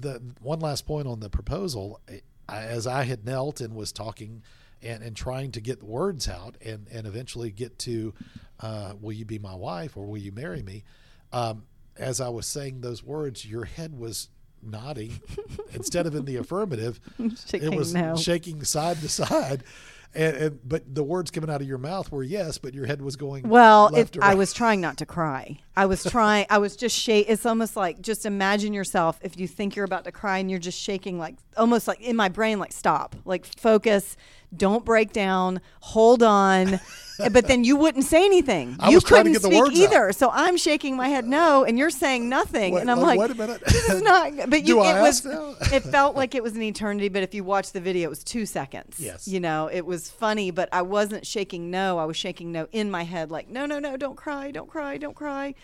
the 0.01 0.21
one 0.41 0.59
last 0.59 0.87
point 0.87 1.07
on 1.07 1.21
the 1.21 1.31
proposal, 1.31 2.01
I, 2.49 2.63
as 2.63 2.87
I 2.89 3.05
had 3.05 3.25
knelt 3.25 3.61
and 3.61 3.75
was 3.75 3.93
talking 3.93 4.43
and, 4.83 5.03
and 5.03 5.17
trying 5.17 5.53
to 5.53 5.61
get 5.61 5.81
the 5.81 5.87
words 5.87 6.29
out 6.29 6.57
and, 6.65 6.87
and 6.91 7.07
eventually 7.07 7.51
get 7.51 7.79
to, 7.81 8.15
uh, 8.61 8.95
will 9.01 9.13
you 9.13 9.25
be 9.25 9.39
my 9.39 9.55
wife 9.55 9.97
or 9.97 10.07
will 10.07 10.19
you 10.19 10.33
marry 10.33 10.63
me? 10.63 10.85
Um, 11.33 11.65
as 11.97 12.21
I 12.21 12.29
was 12.29 12.47
saying 12.47 12.81
those 12.81 13.03
words, 13.03 13.45
your 13.45 13.65
head 13.65 13.99
was 13.99 14.29
nodding 14.63 15.21
instead 15.73 16.07
of 16.07 16.15
in 16.15 16.25
the 16.25 16.37
affirmative. 16.37 17.01
Shaking 17.47 17.73
it 17.73 17.77
was 17.77 17.95
no. 17.95 18.17
shaking 18.17 18.65
side 18.65 19.01
to 19.01 19.09
side. 19.09 19.65
And, 20.13 20.37
and 20.37 20.69
but 20.69 20.93
the 20.93 21.05
words 21.05 21.31
coming 21.31 21.49
out 21.49 21.61
of 21.61 21.69
your 21.69 21.79
mouth 21.79 22.11
were 22.11 22.25
yes, 22.25 22.59
but 22.59 22.75
your 22.75 22.85
head 22.85 23.01
was 23.01 23.15
going 23.15 23.49
Well, 23.49 23.95
it, 23.95 24.11
to 24.13 24.21
I 24.21 24.35
was 24.35 24.53
trying 24.53 24.81
not 24.81 24.97
to 24.97 25.07
cry. 25.07 25.61
I 25.77 25.87
was 25.87 26.03
trying. 26.03 26.47
I 26.51 26.59
was 26.59 26.75
just 26.75 26.97
shake. 26.99 27.27
It's 27.29 27.47
almost 27.47 27.77
like 27.77 28.01
just 28.01 28.27
imagine 28.27 28.73
yourself 28.73 29.21
if 29.23 29.39
you 29.39 29.47
think 29.47 29.77
you're 29.77 29.85
about 29.85 30.05
to 30.05 30.13
cry 30.13 30.39
and 30.39 30.51
you're 30.51 30.59
just 30.59 30.81
shaking, 30.81 31.17
like 31.17 31.37
almost 31.57 31.87
like 31.87 32.01
in 32.01 32.17
my 32.17 32.29
brain, 32.29 32.59
like 32.59 32.73
stop, 32.73 33.15
like 33.25 33.47
focus, 33.47 34.17
don't 34.57 34.85
break 34.85 35.13
down, 35.13 35.61
hold 35.81 36.23
on. 36.23 36.81
but 37.33 37.47
then 37.47 37.65
you 37.65 37.77
wouldn't 37.77 38.05
say 38.05 38.25
anything. 38.25 38.77
I 38.81 38.91
you 38.91 39.01
to 39.01 39.07
couldn't 39.07 39.35
speak 39.35 39.53
words 39.53 39.71
out. 39.71 39.77
either. 39.77 40.13
So 40.13 40.31
I'm 40.33 40.57
shaking 40.57 40.97
my 40.97 41.09
head 41.09 41.27
no, 41.27 41.65
and 41.65 41.79
you're 41.79 41.91
saying 41.91 42.29
nothing, 42.29 42.75
Wait, 42.75 42.81
and 42.81 42.91
I'm 42.91 43.01
like, 43.01 43.19
like, 43.19 43.29
wait 43.29 43.31
a 43.31 43.35
minute. 43.35 43.63
this 43.67 43.89
is 43.89 44.03
not. 44.03 44.33
But 44.51 44.67
you, 44.67 44.83
it 44.83 45.01
was. 45.01 45.25
it 45.73 45.83
felt 45.85 46.17
like 46.17 46.35
it 46.35 46.43
was 46.43 46.57
an 46.57 46.63
eternity. 46.63 47.09
But 47.09 47.23
if 47.23 47.35
you 47.35 47.45
watch 47.45 47.73
the 47.73 47.81
video, 47.81 48.07
it 48.07 48.11
was 48.11 48.25
two 48.25 48.47
seconds. 48.47 48.99
Yes. 48.99 49.29
You 49.29 49.41
know, 49.41 49.69
it 49.73 49.85
was 49.85 50.11
funny, 50.11 50.51
but 50.51 50.69
I 50.73 50.83
wasn't 50.83 51.27
shaking 51.27 51.71
no. 51.71 51.99
I 51.99 52.05
was 52.05 52.17
shaking 52.17 52.53
no 52.53 52.67
in 52.73 52.91
my 52.91 53.03
head, 53.03 53.31
like, 53.31 53.49
no, 53.49 53.67
no, 53.67 53.79
no, 53.79 53.97
don't 53.97 54.17
cry, 54.17 54.51
don't 54.51 54.69
cry, 54.69 54.97
don't 54.97 55.15
cry. 55.15 55.55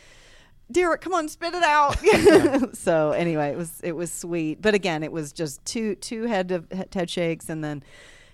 Derek, 0.70 1.00
come 1.00 1.14
on, 1.14 1.28
spit 1.28 1.54
it 1.54 1.62
out. 1.62 1.96
so 2.76 3.12
anyway, 3.12 3.50
it 3.50 3.56
was 3.56 3.80
it 3.82 3.92
was 3.92 4.12
sweet, 4.12 4.60
but 4.60 4.74
again, 4.74 5.02
it 5.04 5.12
was 5.12 5.32
just 5.32 5.64
two 5.64 5.94
two 5.94 6.24
head 6.24 6.50
of 6.50 6.66
head 6.92 7.08
shakes, 7.08 7.48
and 7.48 7.62
then 7.62 7.84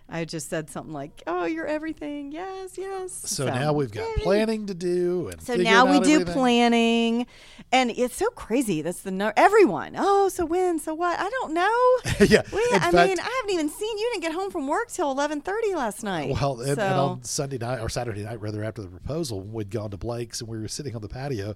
I 0.09 0.25
just 0.26 0.50
said 0.50 0.68
something 0.68 0.92
like, 0.92 1.23
"Oh, 1.26 1.44
you're 1.44 1.66
everything, 1.66 2.32
yes, 2.32 2.76
yes." 2.76 3.12
So, 3.12 3.47
now 3.47 3.73
we've 3.73 3.90
got 3.90 4.06
yay. 4.18 4.23
planning 4.23 4.66
to 4.66 4.75
do, 4.75 5.28
and 5.28 5.41
So 5.41 5.54
now 5.54 5.86
we 5.91 6.00
do 6.00 6.15
everything. 6.15 6.34
planning, 6.34 7.26
and 7.73 7.91
it's 7.91 8.17
so 8.17 8.28
crazy. 8.30 8.82
That's 8.82 9.00
the 9.00 9.10
no- 9.10 9.32
everyone. 9.36 9.95
Oh, 9.97 10.28
so 10.28 10.45
when? 10.45 10.78
So 10.78 10.93
what? 10.93 11.19
I 11.19 11.30
don't 11.30 11.54
know. 11.54 11.99
yeah, 12.26 12.43
We, 12.52 12.60
I 12.75 12.91
fact, 12.91 12.95
mean, 12.95 13.19
I 13.21 13.41
haven't 13.41 13.50
even 13.54 13.69
seen 13.71 13.97
you. 13.99 14.10
Didn't 14.12 14.23
get 14.23 14.32
home 14.32 14.50
from 14.50 14.67
work 14.69 14.91
till 14.91 15.10
eleven 15.10 15.41
thirty 15.41 15.75
last 15.75 16.02
night. 16.02 16.30
Well, 16.30 16.60
and, 16.60 16.75
so 16.76 16.82
and 16.82 16.95
on 16.95 17.25
Sunday 17.25 17.58
night 17.58 17.80
or 17.80 17.88
Saturday 17.88 18.25
night, 18.25 18.41
rather 18.41 18.62
after 18.62 18.82
the 18.82 18.88
proposal, 18.88 19.41
we'd 19.41 19.71
gone 19.71 19.91
to 19.93 19.97
Blake's 19.97 20.41
and 20.41 20.49
we 20.50 20.58
were 20.58 20.69
sitting 20.69 20.95
on 20.95 21.00
the 21.00 21.08
patio. 21.08 21.54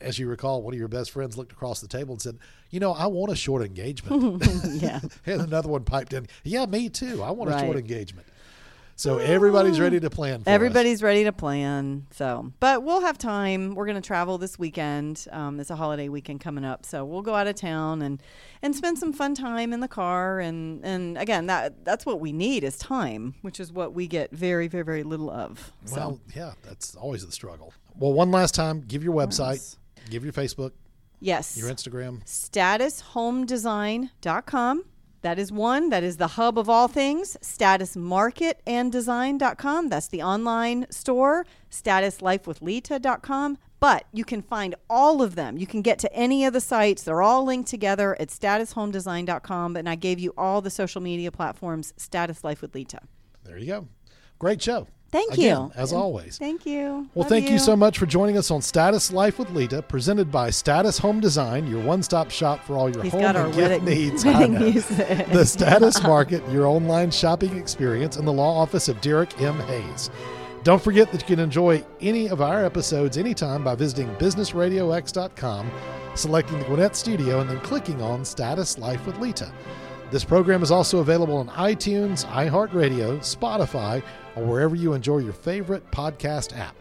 As 0.00 0.18
you 0.18 0.28
recall, 0.28 0.62
one 0.62 0.74
of 0.74 0.78
your 0.78 0.88
best 0.88 1.10
friends 1.10 1.36
looked 1.36 1.52
across 1.52 1.80
the 1.80 1.88
table 1.88 2.12
and 2.14 2.20
said, 2.20 2.38
"You 2.70 2.80
know, 2.80 2.92
I 2.92 3.06
want 3.06 3.32
a 3.32 3.36
short 3.36 3.64
engagement." 3.64 4.42
yeah, 4.82 5.00
and 5.24 5.40
another 5.40 5.68
one 5.68 5.84
piped 5.84 6.12
in, 6.12 6.26
"Yeah, 6.44 6.66
me 6.66 6.88
too. 6.88 7.22
I 7.22 7.30
want 7.30 7.50
a 7.50 7.54
short 7.54 7.74
Right. 7.74 7.76
engagement." 7.76 8.26
So 8.98 9.18
everybody's 9.18 9.78
ready 9.78 10.00
to 10.00 10.08
plan. 10.08 10.42
For 10.42 10.48
us. 10.48 10.54
everybody's 10.54 11.02
ready 11.02 11.24
to 11.24 11.32
plan. 11.32 12.06
So, 12.12 12.50
but 12.60 12.82
we'll 12.82 13.02
have 13.02 13.18
time. 13.18 13.74
We're 13.74 13.84
going 13.84 14.00
to 14.00 14.06
travel 14.06 14.38
this 14.38 14.58
weekend. 14.58 15.26
Um, 15.30 15.60
it's 15.60 15.68
a 15.68 15.76
holiday 15.76 16.08
weekend 16.08 16.40
coming 16.40 16.64
up, 16.64 16.86
so 16.86 17.04
we'll 17.04 17.20
go 17.20 17.34
out 17.34 17.46
of 17.46 17.56
town 17.56 18.00
and 18.00 18.22
and 18.62 18.74
spend 18.74 18.98
some 18.98 19.12
fun 19.12 19.34
time 19.34 19.74
in 19.74 19.80
the 19.80 19.88
car. 19.88 20.40
And 20.40 20.82
and 20.82 21.18
again, 21.18 21.44
that 21.46 21.84
that's 21.84 22.06
what 22.06 22.20
we 22.20 22.32
need 22.32 22.64
is 22.64 22.78
time, 22.78 23.34
which 23.42 23.60
is 23.60 23.70
what 23.70 23.92
we 23.92 24.06
get 24.06 24.30
very 24.30 24.66
very 24.66 24.84
very 24.84 25.02
little 25.02 25.30
of. 25.30 25.72
So. 25.84 25.96
Well, 25.96 26.20
yeah, 26.34 26.52
that's 26.62 26.94
always 26.96 27.24
the 27.24 27.32
struggle. 27.32 27.74
Well, 27.98 28.14
one 28.14 28.30
last 28.30 28.54
time, 28.54 28.80
give 28.80 29.04
your 29.04 29.14
website, 29.14 29.76
give 30.10 30.24
your 30.24 30.32
Facebook, 30.32 30.72
Yes. 31.20 31.56
your 31.56 31.70
Instagram. 31.70 32.24
statushomedesign.com. 32.24 34.84
That 35.22 35.38
is 35.38 35.50
one. 35.50 35.88
That 35.90 36.04
is 36.04 36.18
the 36.18 36.26
hub 36.28 36.58
of 36.58 36.68
all 36.68 36.86
things. 36.88 37.36
Statusmarketanddesign.com. 37.42 39.88
That's 39.88 40.08
the 40.08 40.22
online 40.22 40.86
store. 40.90 41.46
Statuslifewithlita.com. 41.70 43.58
But 43.80 44.04
you 44.12 44.24
can 44.24 44.42
find 44.42 44.74
all 44.88 45.20
of 45.22 45.34
them. 45.34 45.58
You 45.58 45.66
can 45.66 45.82
get 45.82 45.98
to 46.00 46.12
any 46.14 46.44
of 46.44 46.52
the 46.52 46.60
sites. 46.60 47.02
They're 47.02 47.22
all 47.22 47.44
linked 47.44 47.68
together 47.68 48.14
at 48.20 48.28
statushomedesign.com. 48.28 49.76
And 49.76 49.88
I 49.88 49.94
gave 49.96 50.20
you 50.20 50.32
all 50.38 50.60
the 50.60 50.70
social 50.70 51.00
media 51.00 51.32
platforms, 51.32 51.92
Status 51.96 52.44
Life 52.44 52.62
with 52.62 52.74
Lita. 52.74 53.00
There 53.44 53.58
you 53.58 53.66
go. 53.66 53.88
Great 54.38 54.62
show. 54.62 54.86
Thank 55.16 55.32
Again, 55.32 55.56
you. 55.56 55.72
As 55.76 55.94
always. 55.94 56.36
Thank 56.36 56.66
you. 56.66 57.08
Well, 57.14 57.22
Love 57.22 57.28
thank 57.30 57.48
you. 57.48 57.58
so 57.58 57.74
much 57.74 57.96
for 57.96 58.04
joining 58.04 58.36
us 58.36 58.50
on 58.50 58.60
Status 58.60 59.10
Life 59.10 59.38
with 59.38 59.48
Lita, 59.48 59.80
presented 59.80 60.30
by 60.30 60.50
Status 60.50 60.98
Home 60.98 61.20
Design, 61.20 61.66
your 61.66 61.82
one-stop 61.82 62.30
shop 62.30 62.62
for 62.62 62.76
all 62.76 62.90
your 62.90 63.02
He's 63.02 63.12
home 63.12 63.22
got 63.22 63.34
and 63.34 63.46
our 63.46 63.52
gift 63.52 63.82
wedding, 63.82 64.52
needs. 64.58 64.86
The 65.32 65.46
Status 65.46 66.02
Market, 66.02 66.46
your 66.50 66.66
online 66.66 67.10
shopping 67.10 67.56
experience 67.56 68.18
in 68.18 68.26
the 68.26 68.32
law 68.32 68.60
office 68.60 68.88
of 68.88 69.00
Derek 69.00 69.40
M. 69.40 69.58
Hayes. 69.60 70.10
Don't 70.64 70.82
forget 70.82 71.10
that 71.12 71.22
you 71.22 71.26
can 71.26 71.42
enjoy 71.42 71.82
any 72.02 72.28
of 72.28 72.42
our 72.42 72.62
episodes 72.62 73.16
anytime 73.16 73.64
by 73.64 73.74
visiting 73.74 74.14
businessradiox.com, 74.16 75.70
selecting 76.14 76.58
the 76.58 76.64
Gwinnett 76.66 76.94
Studio, 76.94 77.40
and 77.40 77.48
then 77.48 77.60
clicking 77.60 78.02
on 78.02 78.22
Status 78.22 78.76
Life 78.76 79.06
with 79.06 79.16
Lita. 79.18 79.50
This 80.10 80.24
program 80.24 80.62
is 80.62 80.70
also 80.70 80.98
available 80.98 81.38
on 81.38 81.48
iTunes, 81.48 82.26
iHeartRadio, 82.26 83.18
Spotify, 83.20 84.02
or 84.36 84.44
wherever 84.44 84.76
you 84.76 84.92
enjoy 84.92 85.18
your 85.18 85.32
favorite 85.32 85.90
podcast 85.90 86.56
app. 86.56 86.76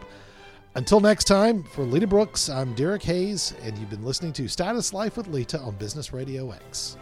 Until 0.75 0.99
next 0.99 1.23
time, 1.23 1.63
for 1.63 1.83
Lita 1.83 2.05
Brooks, 2.05 2.49
I'm 2.49 2.73
Derek 2.75 3.01
Hayes, 3.03 3.53
and 3.63 3.77
you've 3.77 3.89
been 3.89 4.03
listening 4.03 4.33
to 4.33 4.47
Status 4.49 4.93
Life 4.93 5.15
with 5.15 5.27
Lita 5.27 5.57
on 5.59 5.75
Business 5.75 6.11
Radio 6.11 6.51
X. 6.51 6.97